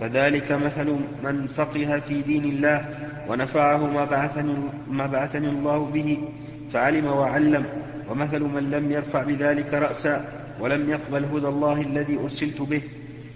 [0.00, 2.84] فذلك مثل من فقه في دين الله
[3.28, 4.54] ونفعه ما بعثني,
[4.90, 6.18] ما بعثني الله به
[6.72, 7.66] فعلم وعلم
[8.10, 12.82] ومثل من لم يرفع بذلك رأسا ولم يقبل هدى الله الذي أرسلت به.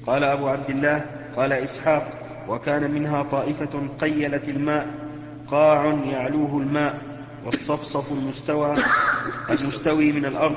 [0.06, 2.12] قال أبو عبد الله قال إسحاق
[2.48, 4.86] وكان منها طائفة قيلت الماء
[5.48, 6.98] قاع يعلوه الماء
[7.44, 8.74] والصفصف المستوى
[9.50, 10.56] المستوي من الأرض.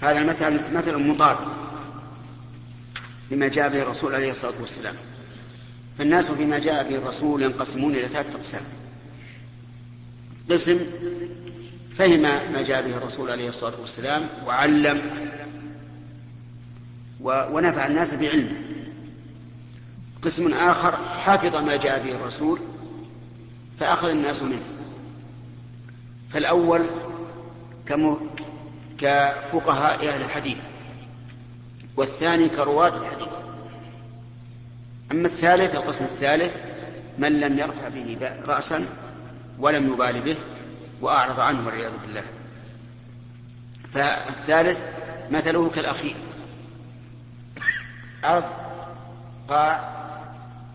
[0.00, 1.48] هذا المثل مثل مطابق
[3.30, 4.94] لما جاء به الرسول عليه الصلاة والسلام.
[5.98, 8.62] فالناس فيما جاء به الرسول ينقسمون إلى ثلاثة أقسام.
[10.50, 10.78] قسم
[11.96, 15.02] فهم ما جاء به الرسول عليه الصلاة والسلام وعلم
[17.20, 18.56] ونفع الناس بعلمه.
[20.22, 22.60] قسم آخر حفظ ما جاء به الرسول
[23.80, 24.62] فأخذ الناس منه.
[26.30, 26.86] فالأول
[28.98, 30.58] كفقهاء أهل الحديث
[31.96, 33.32] والثاني كرواة الحديث.
[35.12, 36.56] أما الثالث القسم الثالث
[37.18, 38.86] من لم يرفع به رأسا
[39.58, 40.36] ولم يبال به
[41.00, 42.24] وأعرض عنه والعياذ بالله.
[43.94, 44.82] فالثالث
[45.30, 46.14] مثله كالأخير.
[48.24, 48.44] أرض
[49.48, 49.92] قاع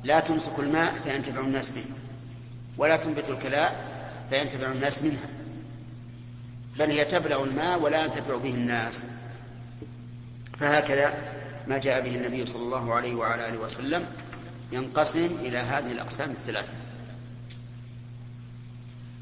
[0.03, 1.83] لا تمسك الماء فينتفع الناس به
[2.77, 3.85] ولا تنبت الكلاء
[4.29, 5.29] فينتفع الناس منها
[6.79, 9.05] بل هي تبلغ الماء ولا ينتفع به الناس.
[10.59, 11.13] فهكذا
[11.67, 14.05] ما جاء به النبي صلى الله عليه وعلى آله وسلم
[14.71, 16.73] ينقسم إلى هذه الأقسام الثلاثة.
[16.73, 16.86] آه،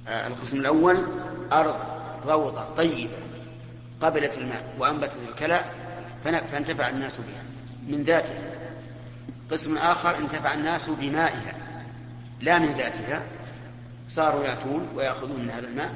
[0.08, 0.98] القسم الأول
[1.52, 1.80] أرض
[2.26, 3.13] روضة طيبة
[4.02, 5.62] قبلت الماء وانبتت الكلى
[6.24, 7.44] فانتفع الناس بها.
[7.88, 8.39] من ذاتها.
[9.52, 11.54] قسم آخر انتفع الناس بمائها.
[12.41, 13.22] لا من ذاتها.
[14.10, 15.91] صاروا يأتون ويأخذون من هذا الماء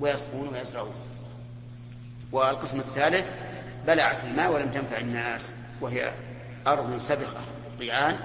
[0.00, 0.94] ويسقون ويزرعون.
[2.32, 3.32] والقسم الثالث
[3.86, 6.12] بلعت الماء ولم تنفع الناس وهي
[6.66, 7.40] أرض سبقة
[7.78, 8.16] ضيعان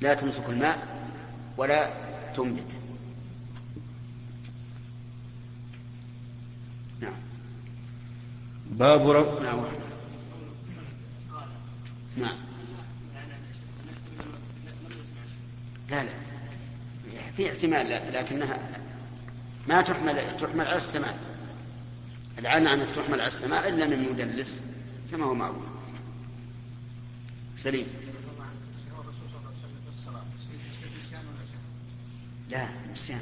[0.00, 0.78] لا تمسك الماء
[1.56, 1.90] ولا
[2.36, 2.78] تنبت
[7.00, 7.12] نعم
[8.72, 9.42] باب رب
[12.16, 12.36] نعم.
[15.90, 16.10] لا لا.
[17.36, 18.58] في احتمال لكنها
[19.68, 21.18] ما تحمل تحمل على السماء.
[22.38, 24.60] العنعنة تحمل على السماء إلا من مدلس
[25.10, 25.64] كما هو معروف.
[27.56, 27.86] سليم.
[32.50, 33.20] لا نسيان.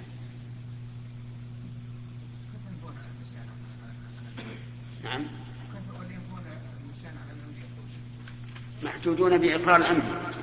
[5.04, 5.39] نعم.
[9.00, 10.34] محجوجون بإقرار الأنبياء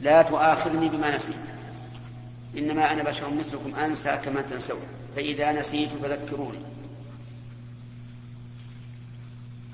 [0.00, 1.36] لا تؤاخذني بما نسيت.
[2.58, 4.80] إنما أنا بشر مثلكم أنسى كما تنسون.
[5.16, 6.58] فإذا نسيت فذكروني.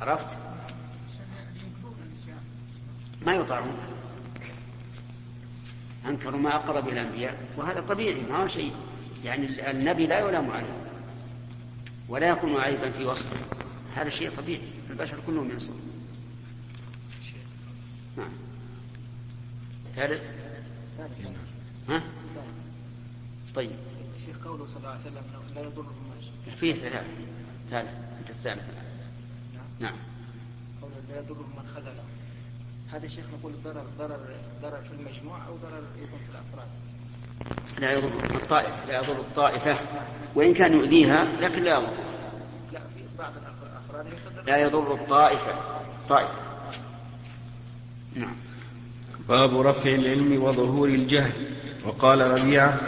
[0.01, 0.39] عرفت؟
[3.27, 3.77] ما يطاعون.
[6.07, 8.73] أنكروا ما أقر به الأنبياء وهذا طبيعي ما هو شيء.
[9.25, 10.77] يعني النبي لا يلام عليه
[12.09, 13.37] ولا يكون عيبا في وصفه.
[13.95, 14.63] هذا شيء طبيعي.
[14.91, 15.90] البشر كلهم ينصرون
[19.97, 20.23] ثالث؟
[21.89, 22.03] ها؟
[23.55, 23.71] طيب.
[24.27, 25.23] شيخ قوله صلى الله عليه وسلم
[25.55, 26.11] لا يضرهم
[26.57, 27.07] فيه ثلاث
[27.71, 27.91] ثالث.
[28.21, 28.63] أنت الثالث
[29.55, 29.65] نعم.
[29.81, 29.97] نعم.
[30.83, 32.05] قوله لا يضرهم من خذله
[32.93, 34.19] هذا الشيخ نقول ضرر ضرر
[34.63, 36.69] ضرر في المجموع أو ضرر يكون في الأفراد؟
[37.79, 38.87] لا يضر الطائفة.
[38.89, 39.77] لا يضر الطائفة.
[40.35, 41.93] وإن كان يؤذيها لكن لا يضر.
[42.73, 45.55] لا في بعض الأفراد يقدر لا يضر الطائفة.
[46.09, 46.35] طائفة.
[48.15, 48.37] نعم.
[49.31, 51.33] باب رفع العلم وظهور الجهل.
[51.85, 52.81] وقال ربيعة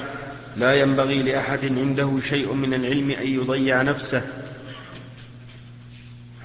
[0.57, 4.22] لا ينبغي لأحد عنده شيء من العلم أن يضيع نفسه.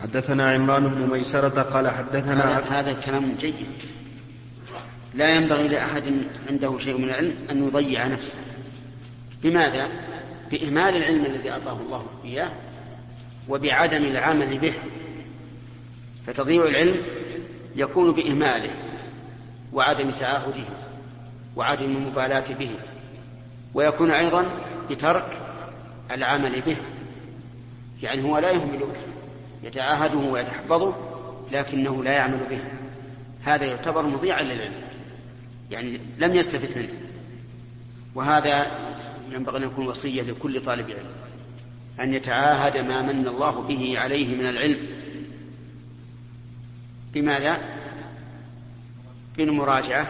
[0.01, 3.53] حدثنا عمران بن ميسرة قال حدثنا هذا, هذا كلام جيد.
[5.13, 6.03] لا ينبغي لأحد
[6.49, 8.38] عنده شيء من العلم أن يضيع نفسه.
[9.43, 9.88] بماذا؟
[10.51, 12.51] بإهمال العلم الذي أعطاه الله إياه
[13.49, 14.73] وبعدم العمل به.
[16.27, 16.95] فتضييع العلم
[17.75, 18.87] يكون بإهماله.
[19.73, 20.63] وعدم تعاهده
[21.56, 22.71] وعدم المبالاة به
[23.73, 24.45] ويكون أيضا
[24.89, 25.41] بترك
[26.12, 26.77] العمل به.
[28.03, 28.93] يعني هو لا يهمله
[29.63, 30.95] يتعاهده ويتحفظه
[31.51, 32.60] لكنه لا يعمل به.
[33.43, 34.82] هذا يعتبر مضيعا للعلم
[35.71, 36.89] يعني لم يستفد منه.
[38.15, 38.67] وهذا
[39.32, 41.10] ينبغي أن يكون وصية لكل طالب علم
[41.99, 44.88] أن يتعاهد ما من الله به عليه من العلم.
[47.13, 47.58] بماذا؟
[49.38, 50.08] بالمراجعة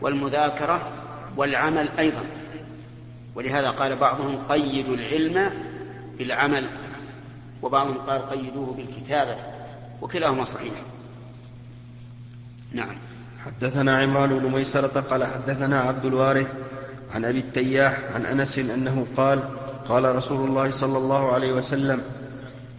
[0.00, 0.90] والمذاكرة
[1.36, 2.24] والعمل أيضا.
[3.34, 5.50] ولهذا قال بعضهم قيدوا العلم
[6.18, 6.66] بالعمل
[7.62, 9.36] وبعضهم قال قيدوه بالكتابة
[10.02, 10.72] وكلاهما صحيح.
[12.72, 12.96] نعم.
[13.46, 16.46] حدثنا عمران بن ميسرة قال حدثنا عبد الوارث
[17.14, 19.40] عن أبي التياح عن أنس أنه قال
[19.88, 22.02] قال رسول الله صلى الله عليه وسلم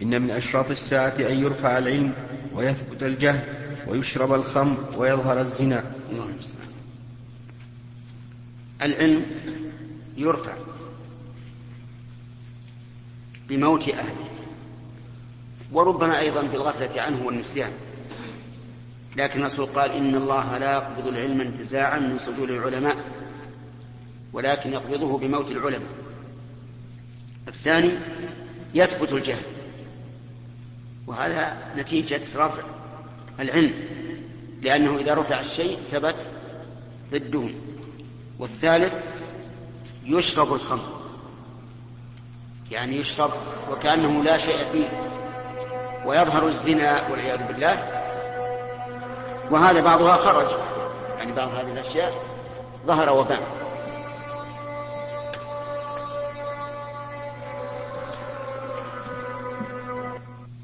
[0.01, 2.13] إن من أشراط الساعة أن يرفع العلم
[2.55, 3.39] ويثبت الجهل
[3.87, 5.83] ويشرب الخمر ويظهر الزنا.
[8.81, 9.25] العلم
[10.17, 10.53] يرفع
[13.49, 14.27] بموت أهله
[15.71, 17.71] وربما أيضا بالغفلة عنه والنسيان.
[19.15, 22.97] لكن الرسول قال إن الله لا يقبض العلم انتزاعا من صدور العلماء
[24.33, 25.91] ولكن يقبضه بموت العلماء.
[27.47, 27.91] الثاني
[28.73, 29.43] يثبت الجهل
[31.07, 32.63] وهذا نتيجة رفع
[33.39, 33.73] العلم
[34.61, 36.15] لأنه إذا رفع الشيء ثبت
[37.11, 37.49] ضده
[38.39, 38.99] والثالث
[40.05, 40.97] يشرب الخمر
[42.71, 43.31] يعني يشرب
[43.71, 44.87] وكأنه لا شيء فيه
[46.05, 48.03] ويظهر الزنا والعياذ بالله.
[49.51, 50.47] وهذا بعضها خرج
[51.17, 52.13] يعني بعض هذه الأشياء
[52.85, 53.41] ظهر وبان.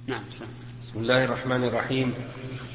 [0.08, 0.50] نعم سلام.
[0.84, 2.14] بسم الله الرحمن الرحيم.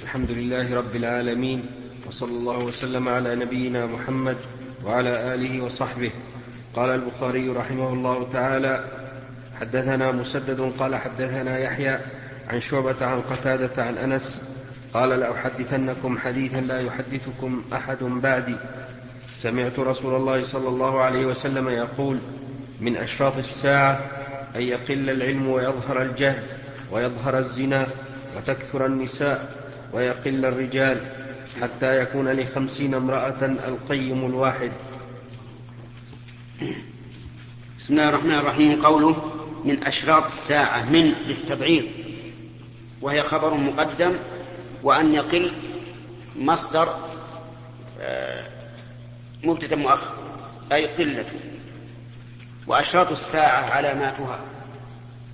[0.08, 1.66] الحمد لله رب العالمين
[2.06, 4.36] وصلى الله وسلم على نبينا محمد
[4.84, 6.10] وعلى آله وصحبه.
[6.74, 8.84] قال البخاري رحمه الله تعالى
[9.60, 11.98] حدثنا مسدد قال حدثنا يحيى
[12.48, 14.44] عن شعبة عن قتادة عن أنس
[14.94, 18.56] قال لأحدثنكم حديثا لا يحدثكم أحد بعدي.
[19.34, 22.18] سمعت رسول الله صلى الله عليه وسلم يقول
[22.80, 24.00] من أشراط الساعة
[24.56, 26.42] أن يقل العلم ويظهر الجهل
[26.92, 27.86] ويظهر الزنا
[28.36, 31.00] وتكثر النساء ويقل الرجال
[31.62, 34.72] حتى يكون لخمسين امرأة القيم الواحد.
[37.78, 38.86] بسم الله الرحمن الرحيم.
[38.86, 39.32] قوله
[39.64, 41.84] من أشراط الساعة من للتبعيض
[43.02, 44.16] وهي خبر مقدم
[44.82, 45.52] وأن يقل
[46.36, 46.88] مصدر
[48.00, 48.46] آه،
[49.44, 50.12] مبتدا مؤخر
[50.72, 51.26] أي قلة.
[52.66, 54.40] وأشراط الساعة علاماتها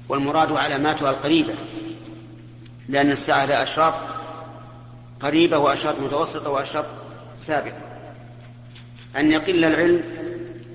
[0.09, 1.55] والمراد علاماتها القريبة
[2.89, 3.95] لأن الساعة لها أشراط
[5.21, 6.85] قريبة وأشراط متوسطة وأشراط
[7.39, 7.95] سابقة.
[9.17, 10.03] أن يقل العلم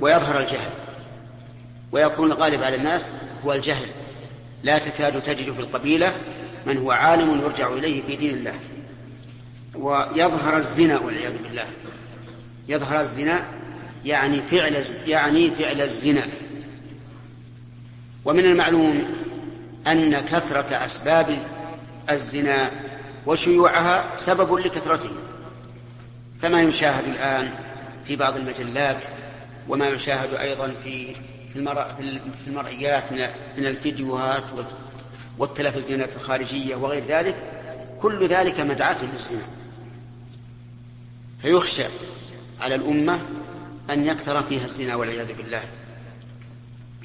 [0.02, 0.72] ويظهر الجهل
[1.92, 3.06] ويكون الغالب على الناس
[3.46, 3.90] هو الجهل.
[4.64, 6.14] لا تكاد تجد في القبيلة
[6.66, 8.60] من هو عالم يرجع إليه في دين الله.
[9.76, 11.66] ويظهر الزنا والعياذ بالله.
[12.68, 13.44] يظهر الزنا
[14.06, 16.24] يعني فعل يعني فعل الزنا.
[18.26, 19.04] ومن المعلوم
[19.88, 21.38] أن كثرة أسباب
[22.10, 22.72] الزنا
[23.26, 25.10] وشيوعها سبب لكثرته
[26.42, 27.54] كما يشاهد الآن
[28.06, 29.06] في بعض المجلات
[29.70, 31.16] وما يشاهد أيضا في
[31.54, 33.12] في المرئيات
[33.58, 34.44] من الفيديوهات
[35.38, 37.36] والتلفزيونات الخارجية وغير ذلك
[38.02, 39.42] كل ذلك مدعاة للزنا.
[41.42, 41.84] فيخشى
[42.62, 43.20] على الأمة
[43.90, 45.64] أن يكثر فيها الزنا والعياذ بالله.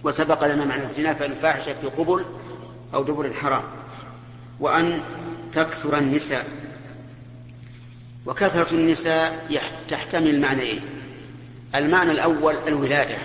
[0.04, 2.24] وسبق لنا معنى الزنا فالفاحشة في قبل
[2.94, 3.62] أو دبر حرام
[4.60, 5.02] وأن
[5.54, 6.46] تكثر النساء.
[8.26, 9.46] وكثرة النساء
[9.88, 10.80] تحتمل معنيين.
[11.74, 13.18] المعنى الأول الولادة.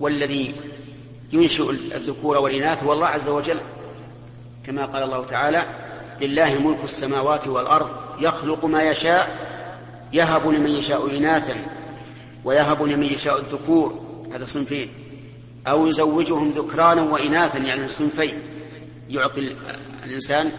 [0.00, 0.54] والذي
[1.32, 3.60] ينشئ الذكور والإناث هو الله عز وجل
[4.66, 5.64] كما قال الله تعالى
[6.20, 9.36] لله ملك السماوات والأرض يخلق ما يشاء
[10.12, 11.54] يهب لمن يشاء إناثا
[12.44, 14.02] ويهب لمن يشاء الذكور.
[14.34, 14.88] هذا صنفين.
[15.66, 18.34] أو يزوجهم ذكرانا وإناثا يعني صنفين.
[19.08, 19.56] يعطي
[20.04, 20.50] الإنسان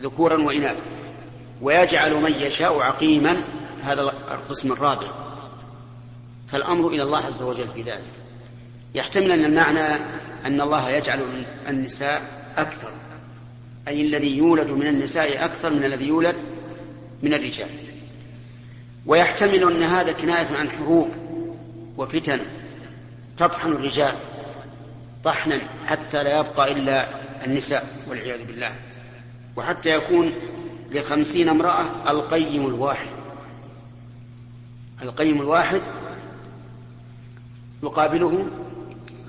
[0.00, 0.84] ذكورا وإناثا
[1.62, 3.36] ويجعل من يشاء عقيما
[3.82, 5.06] هذا القسم الرابع.
[6.52, 8.12] فالأمر إلى الله عز وجل في ذلك.
[8.94, 10.04] يحتمل أن المعنى
[10.44, 12.22] أن الله يجعل النساء
[12.56, 12.90] أكثر
[13.88, 16.36] أي الذي يولد من النساء أكثر من الذي يولد
[17.22, 17.68] من الرجال.
[19.06, 21.10] ويحتمل أن هذا كناية عن حروب
[21.96, 22.40] وفتن
[23.36, 24.14] تطحن الرجال
[25.24, 28.74] طحنا حتى لا يبقى إلا النساء والعياذ بالله.
[29.56, 30.32] وحتى يكون
[30.90, 33.12] لخمسين امرأة القيم الواحد.
[35.02, 35.80] القيم الواحد
[37.82, 38.46] يقابله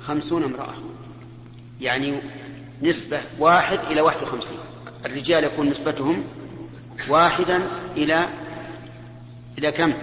[0.01, 0.73] خمسون امرأة.
[1.81, 2.21] يعني
[2.81, 4.57] نسبة واحد إلى واحد وخمسين.
[5.05, 6.23] الرجال يكون نسبتهم
[7.09, 7.61] واحدا
[7.97, 8.29] إلى
[9.57, 9.93] إلى كم؟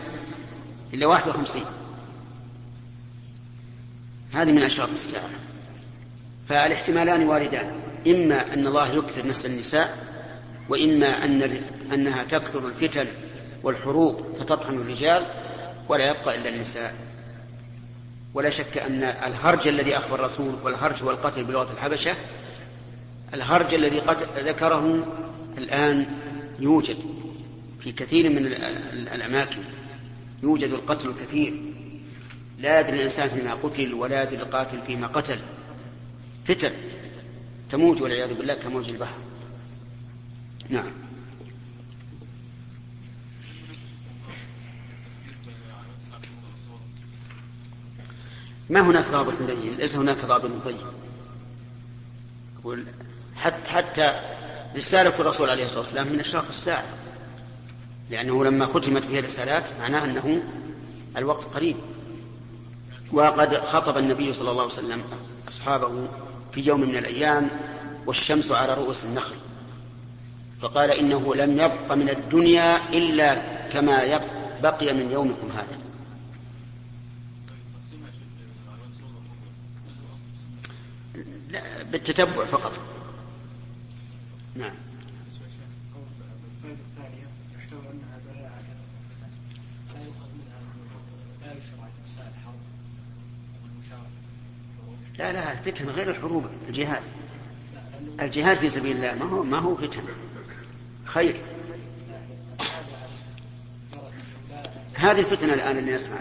[0.95, 1.65] إلى واحد وخمسين.
[4.33, 5.29] هذه من أشراط الساعة.
[6.49, 7.81] فالاحتمالان واردان.
[8.07, 9.99] إما أن الله يكثر نسل النساء
[10.69, 13.07] وإما أن أنها تكثر الفتن
[13.63, 15.27] والحروب فتطحن الرجال
[15.89, 16.95] ولا يبقى إلا النساء.
[18.35, 22.15] ولا شك أن الهرج الذي أخبر الرسول والهرج والقتل بلغة الحبشة
[23.35, 24.03] الهرج الذي
[24.39, 25.07] ذكره
[25.59, 26.07] الآن
[26.61, 26.97] يوجد
[27.81, 28.47] في كثير من
[28.93, 29.63] الأماكن.
[30.43, 31.63] يوجد القتل الكثير.
[32.59, 35.41] لا يدري الإنسان فيما قتل ولا يدري القاتل فيما قتل.
[36.45, 36.71] فتن.
[37.71, 39.15] تموج والعياذ بالله كموج البحر.
[40.69, 40.91] نعم.
[48.71, 50.79] ما هناك ضابط مبين ليس هناك ضابط مبين
[52.61, 52.87] أقول
[53.37, 54.21] حتى, حتى
[54.77, 56.85] رسالة الرسول عليه الصلاة والسلام من أشراق الساعة.
[58.11, 60.43] لأنه لما ختمت به الرسالات معناه أنه
[61.17, 61.77] الوقت قريب.
[63.13, 65.03] وقد خطب النبي صلى الله عليه وسلم
[65.49, 66.09] أصحابه
[66.53, 67.51] في يوم من الأيام
[68.07, 69.35] والشمس على رؤوس النخل.
[70.61, 73.35] فقال إنه لم يبق من الدنيا إلا
[73.69, 74.21] كما
[74.63, 75.79] بقي من يومكم هذا.
[81.51, 82.73] لا بالتتبع فقط.
[84.57, 84.75] نعم.
[95.21, 97.03] لا لا فتن غير الحروب الجهاد.
[98.21, 100.03] الجهاد في سبيل الله ما هو ما هو فتن.
[101.05, 101.37] خير.
[104.95, 106.17] هذه الفتنة الآن اللي نسمع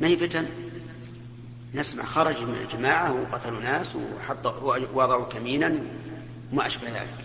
[0.00, 0.46] ما هي فتن؟
[1.74, 5.74] نسمع خرج من الجماعة وقتلوا ناس وحطوا وضعوا كمينا
[6.52, 7.24] وما أشبه ذلك.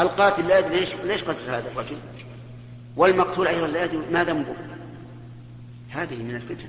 [0.00, 1.96] القاتل لا يدري ليش ليش قتل هذا الرجل؟
[2.96, 4.56] والمقتول أيضا لا يدري ما ذنبه.
[5.90, 6.68] هذه من الفتن.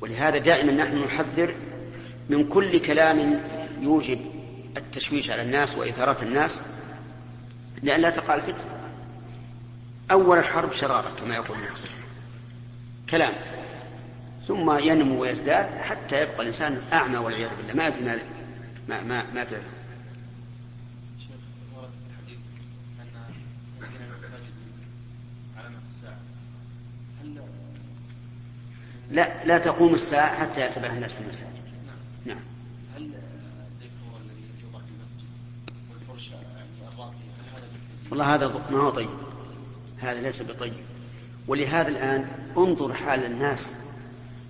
[0.00, 1.54] ولهذا دائما نحن نحذر
[2.28, 3.40] من كل كلام
[3.80, 4.20] يوجب
[4.76, 6.60] التشويش على الناس وإثارة الناس
[7.82, 8.64] لئلا تقع الفتنة
[10.10, 11.88] أول الحرب شرارة كما يقول المحسن
[13.10, 13.32] كلام.
[14.48, 17.74] ثم ينمو ويزداد حتى يبقى الإنسان أعمى والعياذ بالله.
[17.74, 18.18] ما يدري
[18.88, 19.62] ما ما ما فعله.
[29.10, 31.64] لا لا تقوم الساعة حتى يتبع الناس في المساجد
[32.26, 32.40] نعم
[32.96, 35.28] هل الذكر الذي يوضع في المسجد
[35.90, 37.30] والفرشة يعني الراقية
[38.10, 39.08] والله هذا ما هو طيب.
[39.98, 40.72] هذا ليس بطيب.
[41.48, 43.70] ولهذا الآن انظر حال الناس.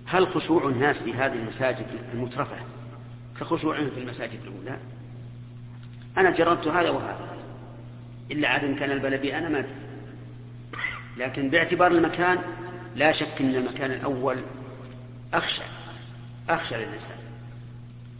[0.05, 2.55] هل خشوع الناس في هذه المساجد المترفة
[3.39, 4.77] كخشوعهم في المساجد الأولى؟
[6.17, 7.27] أنا جربت هذا وهذا.
[8.31, 9.75] إلا عاد إن كان البلدي أنا ما أدري.
[11.17, 12.37] لكن باعتبار المكان
[12.95, 14.37] لا شك أن المكان الأول
[15.33, 15.63] أخشى.
[16.49, 17.17] أخشى للإنسان.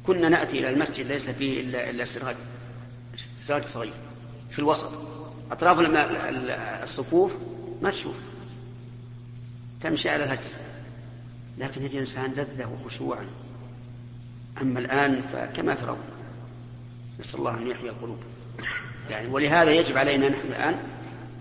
[0.03, 2.35] كنا نأتي إلى المسجد ليس فيه إلا إلا سراج
[3.37, 3.93] سراج صغير
[4.49, 5.14] في الوسط.
[5.51, 5.77] أطراف
[6.83, 7.31] الصفوف
[7.81, 8.15] ما تشوف.
[9.81, 10.55] تمشي على الهجس.
[11.57, 13.25] لكن يجد الإنسان لذة وخشوعا.
[14.61, 15.99] أما الآن فكما ترون.
[17.19, 18.17] نسأل الله أن يحيي القلوب.
[19.09, 20.75] يعني ولهذا يجب علينا نحن الآن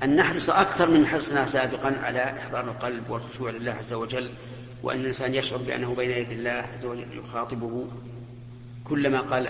[0.03, 4.31] أن نحرص أكثر من حرصنا سابقا على إحضار القلب والخشوع لله عز وجل
[4.83, 7.87] وأن الإنسان يشعر بأنه بين يدي الله عز وجل يخاطبه.
[8.85, 9.47] كلما قال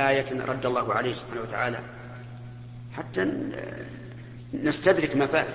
[0.00, 1.78] آية رد الله عليه سبحانه وتعالى
[2.96, 3.32] حتى
[4.54, 5.48] نستدرك ما فات.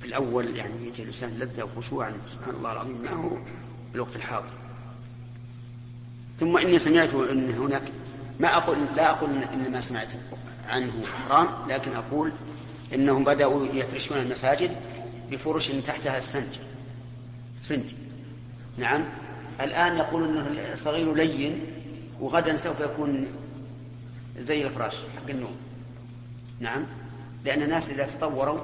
[0.00, 3.36] في الأول يعني يجي الإنسان لذة وخشوعا سبحان الله العظيم ما هو
[3.94, 4.50] الوقت الحاضر.
[6.40, 7.82] ثم إني سمعت أن هناك
[8.40, 10.08] ما أقول لا أقول إن ما سمعت
[10.68, 12.32] عنه حرام لكن أقول
[12.94, 14.70] إنهم بدأوا يفرشون المساجد
[15.30, 16.48] بفرش تحتها اسفنج
[17.58, 17.84] اسفنج
[18.78, 19.08] نعم.
[19.60, 21.60] الآن يقول أنه صغير لين
[22.20, 23.26] وغدا سوف يكون
[24.38, 25.56] زي الفراش حق النوم.
[26.60, 26.86] نعم؟
[27.44, 28.60] لأن الناس إذا تطوروا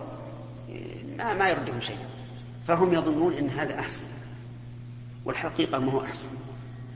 [1.19, 1.99] ما, ما يردهم شيء.
[2.66, 4.03] فهم يظنون أن هذا أحسن.
[5.25, 6.29] والحقيقة ما هو أحسن.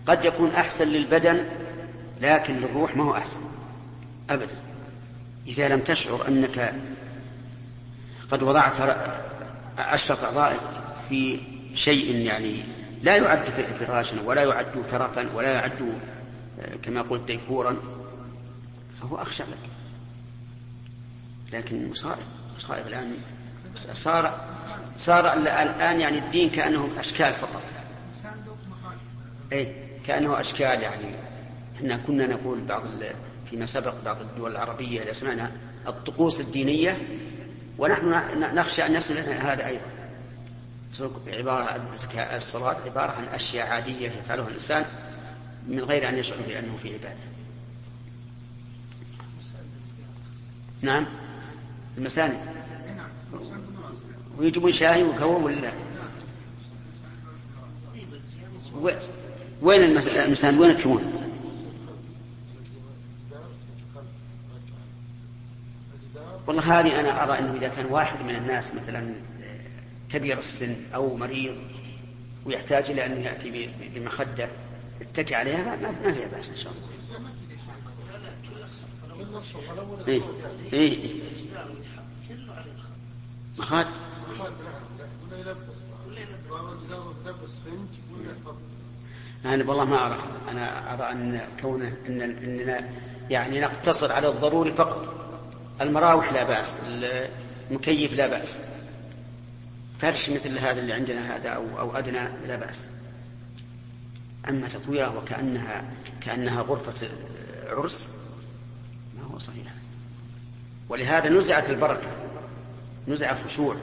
[0.07, 1.49] قد يكون أحسن للبدن
[2.21, 3.41] لكن للروح ما هو أحسن.
[4.31, 4.55] أبدا.
[5.47, 6.75] إذا لم تشعر أنك
[8.31, 8.97] قد وضعت
[9.79, 10.57] عشرة أعضاء
[11.09, 11.41] في
[11.75, 12.65] شيء يعني
[13.03, 13.45] لا يعد
[13.81, 15.99] فراشا ولا يعد ترفا ولا يعد
[16.83, 17.77] كما قلت ديكورا
[19.03, 19.71] فهو أخشى لك
[21.53, 22.27] لكن مصائب
[22.57, 23.15] مصائب الآن.
[23.95, 24.41] صار
[24.99, 27.63] صار الآن يعني الدين كأنه أشكال فقط.
[29.53, 29.75] أي
[30.07, 31.15] كأنه أشكال يعني.
[31.77, 32.83] إحنا كنا نقول بعض
[33.51, 35.53] فيما سبق بعض الدول العربية اللي سمعنا
[35.87, 36.99] الطقوس الدينية
[37.79, 38.09] ونحن
[38.55, 39.87] نخشى أن يصل لنا هذا أيضا.
[41.27, 41.83] عبارة
[42.37, 44.85] الصلاة عبارة عن أشياء عادية يفعلها الإنسان
[45.69, 47.32] من غير أن يشعر بأنه في عبادة.
[50.83, 51.07] نعم.
[51.99, 52.39] المساند
[54.39, 55.73] ويجيبون شاي وكوى ولا
[59.63, 61.23] وين المساند وين تكون
[66.47, 69.15] والله هذه أنا أرى أنه إذا كان واحد من الناس مثلا
[70.11, 71.57] كبير السن أو مريض
[72.47, 74.49] ويحتاج إلى أن يأتي بمخدة
[75.01, 76.92] يتكي عليها ما فيها بأس إن شاء الله.
[80.09, 80.23] إيه
[80.73, 81.23] إيه
[83.59, 83.87] مخاد
[89.45, 92.89] أنا والله ما أرى أنا أرى أن كونه أن أننا
[93.31, 95.15] يعني نقتصر على الضروري فقط.
[95.81, 96.77] المراوح لا بأس
[97.71, 98.59] المكيف لا بأس.
[99.99, 102.85] فرش مثل هذا اللي عندنا هذا أو, أو أدنى لا بأس.
[104.49, 105.85] أما تطويره وكأنها
[106.21, 107.09] كأنها غرفة
[107.69, 108.07] عرس
[109.49, 109.73] ما هو صحيح.
[110.89, 112.09] ولهذا نزعت البركة
[113.09, 113.77] نزع الخشوع.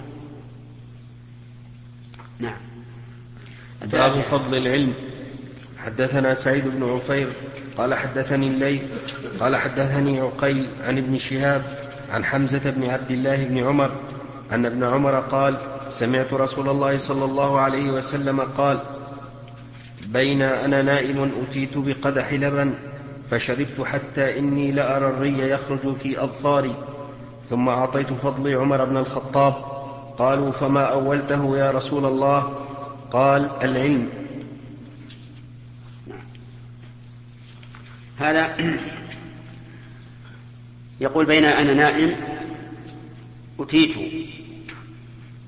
[2.39, 2.61] نعم.
[3.81, 4.93] باب فضل العلم.
[5.77, 7.27] حدثنا سعيد بن عفير
[7.77, 8.81] قال حدثني الليث
[9.39, 13.91] قال حدثني عقيل عن ابن شهاب عن حمزة بن عبد الله بن عمر
[14.51, 15.57] أن ابن عمر قال
[15.89, 18.79] سمعت رسول الله صلى الله عليه وسلم قال
[20.07, 22.73] بين أنا نائم أتيت بقدح لبن
[23.31, 26.75] فشربت حتى إني لأرى الري يخرج في أظفاري.
[27.49, 29.53] ثم أعطيت فضلي عمر بن الخطاب.
[30.17, 32.65] قالوا فما أولته يا رسول الله؟
[33.11, 34.09] قال العلم.
[38.17, 38.57] هذا
[40.99, 42.15] يقول بين أنا نائم
[43.59, 43.95] أتيت.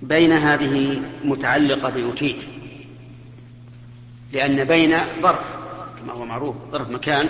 [0.02, 2.38] بين هذه متعلقة بأتيت
[4.34, 5.56] لأن بين ظرف
[6.00, 7.30] كما هو معروف ظرف مكان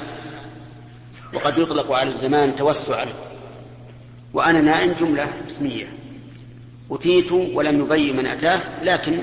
[1.34, 3.06] وقد يطلق على الزمان توسعا.
[4.34, 5.94] وأنا نائم جملة اسمية.
[6.92, 9.20] أتيت ولم يبين من أتاه لكن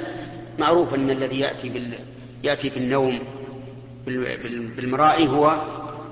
[0.58, 1.94] معروف أن الذي يأتي بال...
[2.44, 3.18] يأتي في النوم
[4.76, 5.62] بالمرائي هو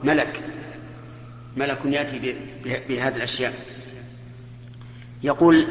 [0.05, 0.41] ملك.
[1.57, 2.37] ملك يأتي
[2.89, 3.53] بهذه الأشياء.
[5.23, 5.67] يقول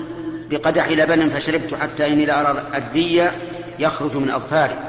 [0.49, 3.31] بقدح لبن فشربت حتى إني لأرى الذي
[3.79, 4.79] يخرج من أظفاري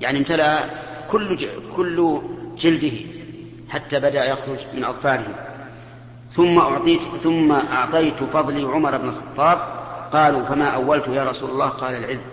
[0.00, 0.64] يعني امتلأ
[1.08, 1.46] كل
[1.76, 2.20] كل
[2.58, 3.13] جلده.
[3.68, 5.34] حتى بدأ يخرج من أظفاره.
[6.32, 9.58] ثم أعطيت ثم أعطيت فضلي عمر بن الخطاب.
[10.12, 12.24] قالوا فما أولت يا رسول الله؟ قال العلم.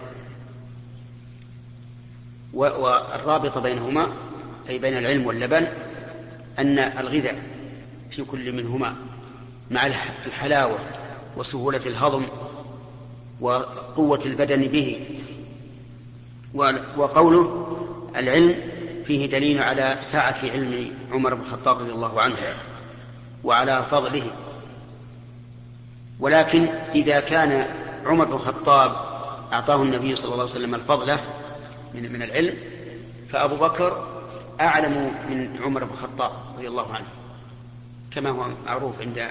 [2.54, 4.08] والرابط بينهما
[4.70, 5.68] أي بين العلم واللبن
[6.60, 7.44] أن الغذاء
[8.12, 8.96] في كل منهما
[9.72, 9.88] مع
[10.26, 10.80] الحلاوة
[11.38, 12.24] وسهولة الهضم
[13.42, 15.06] وقوة البدن به.
[16.98, 17.78] وقوله
[18.16, 18.71] العلم
[19.12, 22.36] فيه دليل على سعة علم عمر بن الخطاب رضي الله عنه
[23.44, 24.24] وعلى فضله.
[26.20, 27.66] ولكن إذا كان
[28.06, 28.96] عمر بن الخطاب
[29.54, 31.20] أعطاه النبي صلى الله عليه وسلم الفضلة
[31.94, 32.58] من من العلم
[33.30, 34.08] فأبو بكر
[34.62, 37.08] أعلم من عمر بن الخطاب رضي الله عنه
[38.12, 39.28] كما هو معروف عند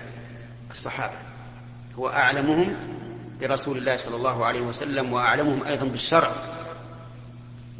[0.70, 1.16] الصحابة.
[1.98, 2.76] هو أعلمهم
[3.40, 6.32] برسول الله صلى الله عليه وسلم وأعلمهم أيضا بالشرع.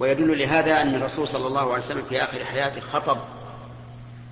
[0.00, 3.18] ويدل لهذا أن الرسول صلى الله عليه وسلم في آخر حياته خطب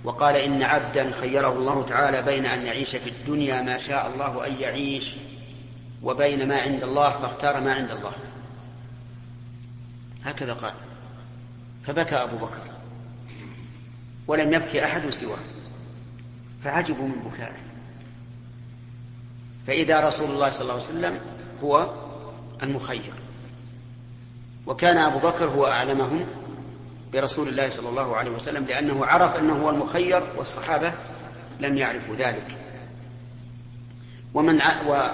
[0.05, 4.61] وقال إن عبدا خيره الله تعالى بين أن يعيش في الدنيا ما شاء الله أن
[4.61, 5.15] يعيش
[6.03, 8.13] وبين ما عند الله فاختار ما عند الله.
[10.25, 10.73] هكذا قال.
[11.87, 12.63] فبكى أبو بكر
[14.27, 15.39] ولم يبكي أحد سواه.
[16.65, 17.59] فعجبوا من بكائه.
[19.67, 21.21] فإذا رسول الله صلى الله عليه وسلم
[21.63, 21.95] هو
[22.63, 23.28] المخير.
[24.69, 26.27] وكان أبو بكر هو أعلمهم
[27.13, 30.93] برسول الله صلى الله عليه وسلم لأنه عرف أنه هو المخير والصحابة
[31.61, 32.57] لم يعرفوا ذلك.
[34.35, 35.09] ومن و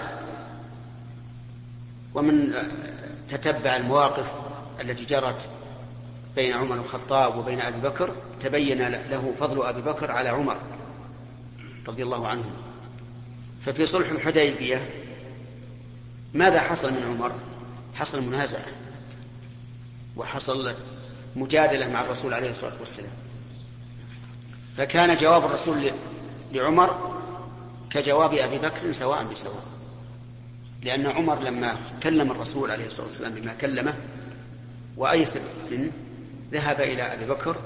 [2.15, 2.55] ومن
[3.31, 4.27] تتبع المواقف
[4.81, 5.49] التي جرت
[6.37, 10.57] بين عمر الخطاب وبين أبي بكر تبين له فضل أبي بكر على عمر
[11.89, 12.45] رضي الله عنه.
[13.61, 14.91] ففي صلح الحديبية
[16.35, 17.33] ماذا حصل من عمر؟
[17.95, 18.84] حصل منازعة.
[20.17, 20.75] وحصل
[21.37, 23.13] مجادلة مع الرسول عليه الصلاة والسلام.
[24.77, 25.91] فكان جواب الرسول
[26.53, 27.21] لعمر
[27.91, 29.63] كجواب أبي بكر سواء بسواء.
[30.83, 33.95] لأن عمر لما كلم الرسول عليه الصلاة والسلام بما كلمه
[34.97, 35.39] وايس
[35.71, 35.91] منه
[36.53, 37.57] ذهب إلى أبي بكر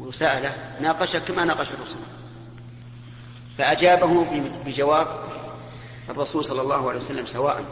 [0.00, 2.02] وسأله ناقشه كما ناقش الرسول.
[3.58, 4.26] فأجابه
[4.66, 5.08] بجواب
[6.10, 7.64] الرسول صلى الله عليه وسلم سواء.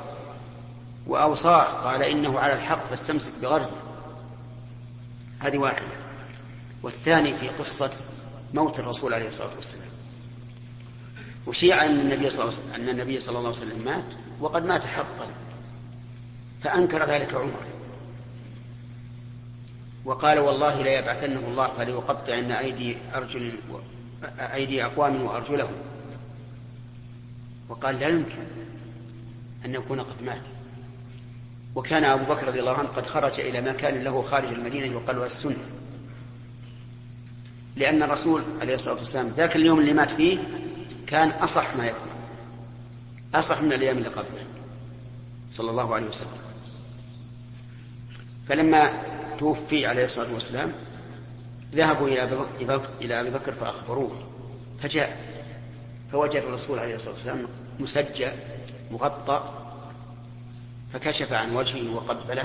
[1.07, 3.77] وأوصاه قال إنه على الحق فاستمسك بغرزه.
[5.43, 5.87] هذه واحدة.
[6.83, 7.91] والثاني في قصة
[8.55, 9.89] موت الرسول عليه الصلاة والسلام.
[11.47, 14.05] وشيع أن النبي صلى الله عليه وسلم, أن النبي صلى الله عليه وسلم مات
[14.41, 15.27] وقد مات حقا.
[16.63, 17.63] فأنكر ذلك عمر.
[20.05, 23.53] وقال والله لا يبعثنه الله فليقطعن أيدي أرجل
[24.39, 25.75] أيدي أقوام وأرجلهم.
[27.69, 28.45] وقال لا يمكن
[29.65, 30.43] أن يكون قد مات.
[31.75, 35.65] وكان أبو بكر رضي الله عنه قد خرج إلى مكان له خارج المدينة يقال السنة
[37.77, 40.39] لأن الرسول عليه الصلاة والسلام ذاك اليوم اللي مات فيه
[41.07, 42.13] كان أصح ما يكون.
[43.35, 44.45] أصح من الأيام اللي قبله
[45.53, 46.39] صلى الله عليه وسلم.
[48.49, 49.03] فلما
[49.39, 50.73] توفي عليه الصلاة والسلام
[51.75, 52.09] ذهبوا
[53.01, 54.23] إلى أبي بكر فأخبروه.
[54.83, 55.17] فجاء.
[56.13, 57.49] فوجد الرسول عليه الصلاة والسلام
[57.81, 58.29] مسجى
[58.91, 59.62] مغطى
[60.93, 62.45] فكشف عن وجهه وقبله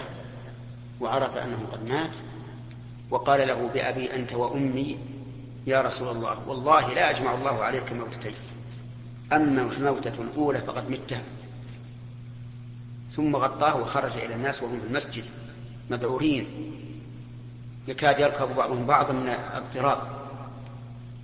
[1.01, 2.11] وعرف أنه قد مات
[3.11, 4.97] وقال له بأبي أنت وأمي
[5.67, 8.33] يا رسول الله والله لا يجمع الله عليك موتتين.
[9.33, 11.23] أما الموتة الأولى فقد متها
[13.15, 15.23] ثم غطاه وخرج إلى الناس وهم في المسجد
[15.89, 16.47] مذعورين
[17.87, 19.99] يكاد يركب بعضهم بعضا من الاضطراب.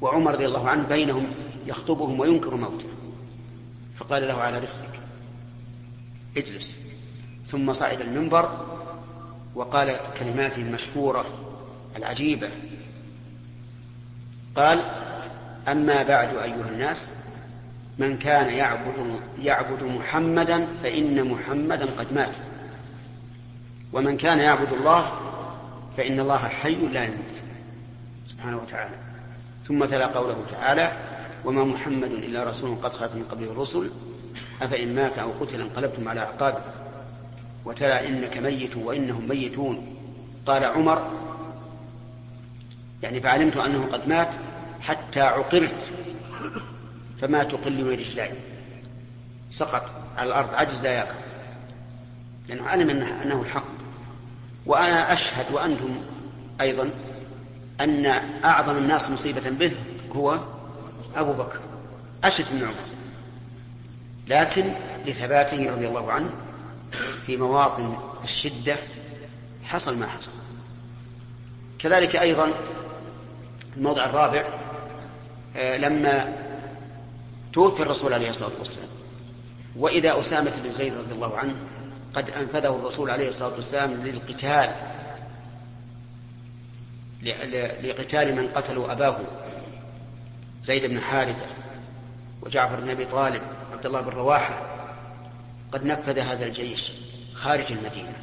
[0.02, 1.28] وعمر رضي الله عنه بينهم
[1.66, 2.88] يخطبهم وينكر موته.
[3.96, 5.00] فقال له على رسلك
[6.38, 6.93] اجلس.
[7.48, 8.66] ثم صعد المنبر
[9.56, 11.26] وقال كلماته المشهورة
[11.96, 12.50] العجيبة.
[14.56, 14.82] قال
[15.68, 17.10] أما بعد أيها الناس
[18.00, 22.36] من كان يعبد يعبد محمدا فإن محمدا قد مات.
[23.94, 25.12] ومن كان يعبد الله
[25.98, 27.36] فإن الله حي لا يموت.
[28.28, 28.96] سبحانه وتعالى.
[29.68, 30.92] ثم تلا قوله تعالى
[31.46, 33.92] وما محمد إلا رسول قد خلت من قبله الرسل
[34.62, 36.83] أفإن مات أو قتل انقلبتم على أعقابكم.
[37.66, 39.96] وتلا إنك ميت وإنهم ميتون.
[40.46, 41.12] قال عمر
[43.04, 44.30] يعني فعلمت أنه قد مات
[44.82, 45.92] حتى عقرت
[47.22, 48.32] فما تقل رجلاي.
[49.52, 51.16] سقط على الأرض عجز لا يقف
[52.48, 53.74] لأنه علم أنه الحق.
[54.66, 55.96] وأنا أشهد وأنتم
[56.62, 56.90] أيضا
[57.82, 58.06] أن
[58.46, 59.72] أعظم الناس مصيبة به
[60.16, 60.40] هو
[61.16, 61.60] أبو بكر
[62.24, 62.74] أشد من عمر.
[64.28, 64.74] لكن
[65.06, 66.32] لثباته رضي الله عنه
[67.26, 68.76] في مواطن الشدة
[69.64, 70.32] حصل ما حصل.
[71.80, 72.52] كذلك أيضا
[73.78, 74.46] الموضع الرابع
[75.56, 76.34] آه، لما
[77.54, 78.88] توفي الرسول عليه الصلاة والسلام.
[79.76, 81.56] وإذا أسامة بن زيد رضي الله عنه
[82.14, 84.74] قد أنفذه الرسول عليه الصلاة والسلام للقتال
[87.84, 89.20] لقتال من قتلوا أباه
[90.64, 91.46] زيد بن حارثة
[92.42, 94.73] وجعفر بن أبي طالب عبد الله بن رواحة.
[95.74, 96.92] قد نفذ هذا الجيش
[97.34, 98.14] خارج المدينة.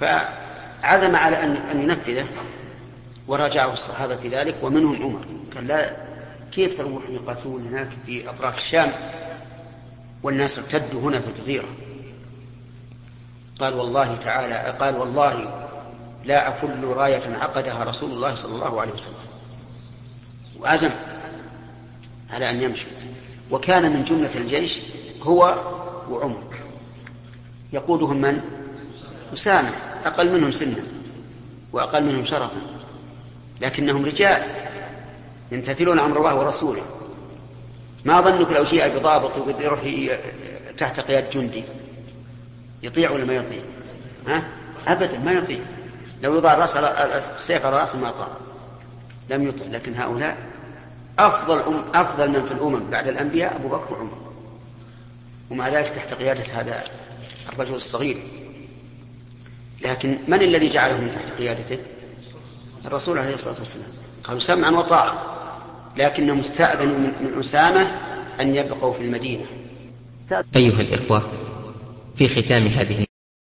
[0.00, 2.26] فعزم على أن ينفذه
[3.26, 5.24] وراجعه الصحابة في ذلك ومنهم عمر.
[5.54, 5.96] قال لا
[6.52, 8.92] كيف تروحون يقاتلون هناك في أطراف الشام؟
[10.22, 11.68] والناس ارتدوا هنا في الجزيرة.
[13.58, 15.66] قال والله تعالى قال والله
[16.24, 19.14] لا أفل راية عقدها رسول الله صلى الله عليه وسلم.
[20.58, 20.90] وعزم
[22.30, 22.90] على أن يمشوا
[23.50, 24.80] وكان من جملة الجيش
[25.22, 25.58] هو
[26.10, 26.44] وعمر.
[27.72, 28.40] يقودهم من؟
[29.34, 29.70] أسامة.
[30.04, 30.82] أقل منهم سنا
[31.72, 32.60] وأقل منهم شرفا.
[33.60, 34.42] لكنهم رجال
[35.52, 36.82] يمتثلون أمر الله ورسوله.
[38.04, 39.80] ما ظنك لو جيء بضابط يروح
[40.78, 41.64] تحت قيادة جندي؟
[42.82, 43.62] يطيع ولا ما يطيع؟
[44.26, 44.42] ها؟
[44.86, 45.60] أبدا ما يطيع.
[46.22, 48.28] لو يضع الراس السيف على راسه ما طاع.
[49.30, 49.64] لم يطع.
[49.66, 50.36] لكن هؤلاء
[51.26, 54.18] أفضل أم أفضل من في الأمم بعد الأنبياء أبو بكر وعمر.
[55.50, 56.82] ومع ذلك تحت قيادة هذا
[57.52, 58.16] الرجل الصغير.
[59.84, 61.78] لكن من الذي جعلهم تحت قيادته؟
[62.86, 63.88] الرسول عليه الصلاة والسلام.
[64.24, 65.36] قالوا سمعا وطاعة
[65.96, 67.82] لكنهم استأذنوا من أسامة
[68.40, 69.44] أن يبقوا في المدينة.
[70.56, 71.32] أيها الإخوة
[72.16, 73.09] في ختام هذه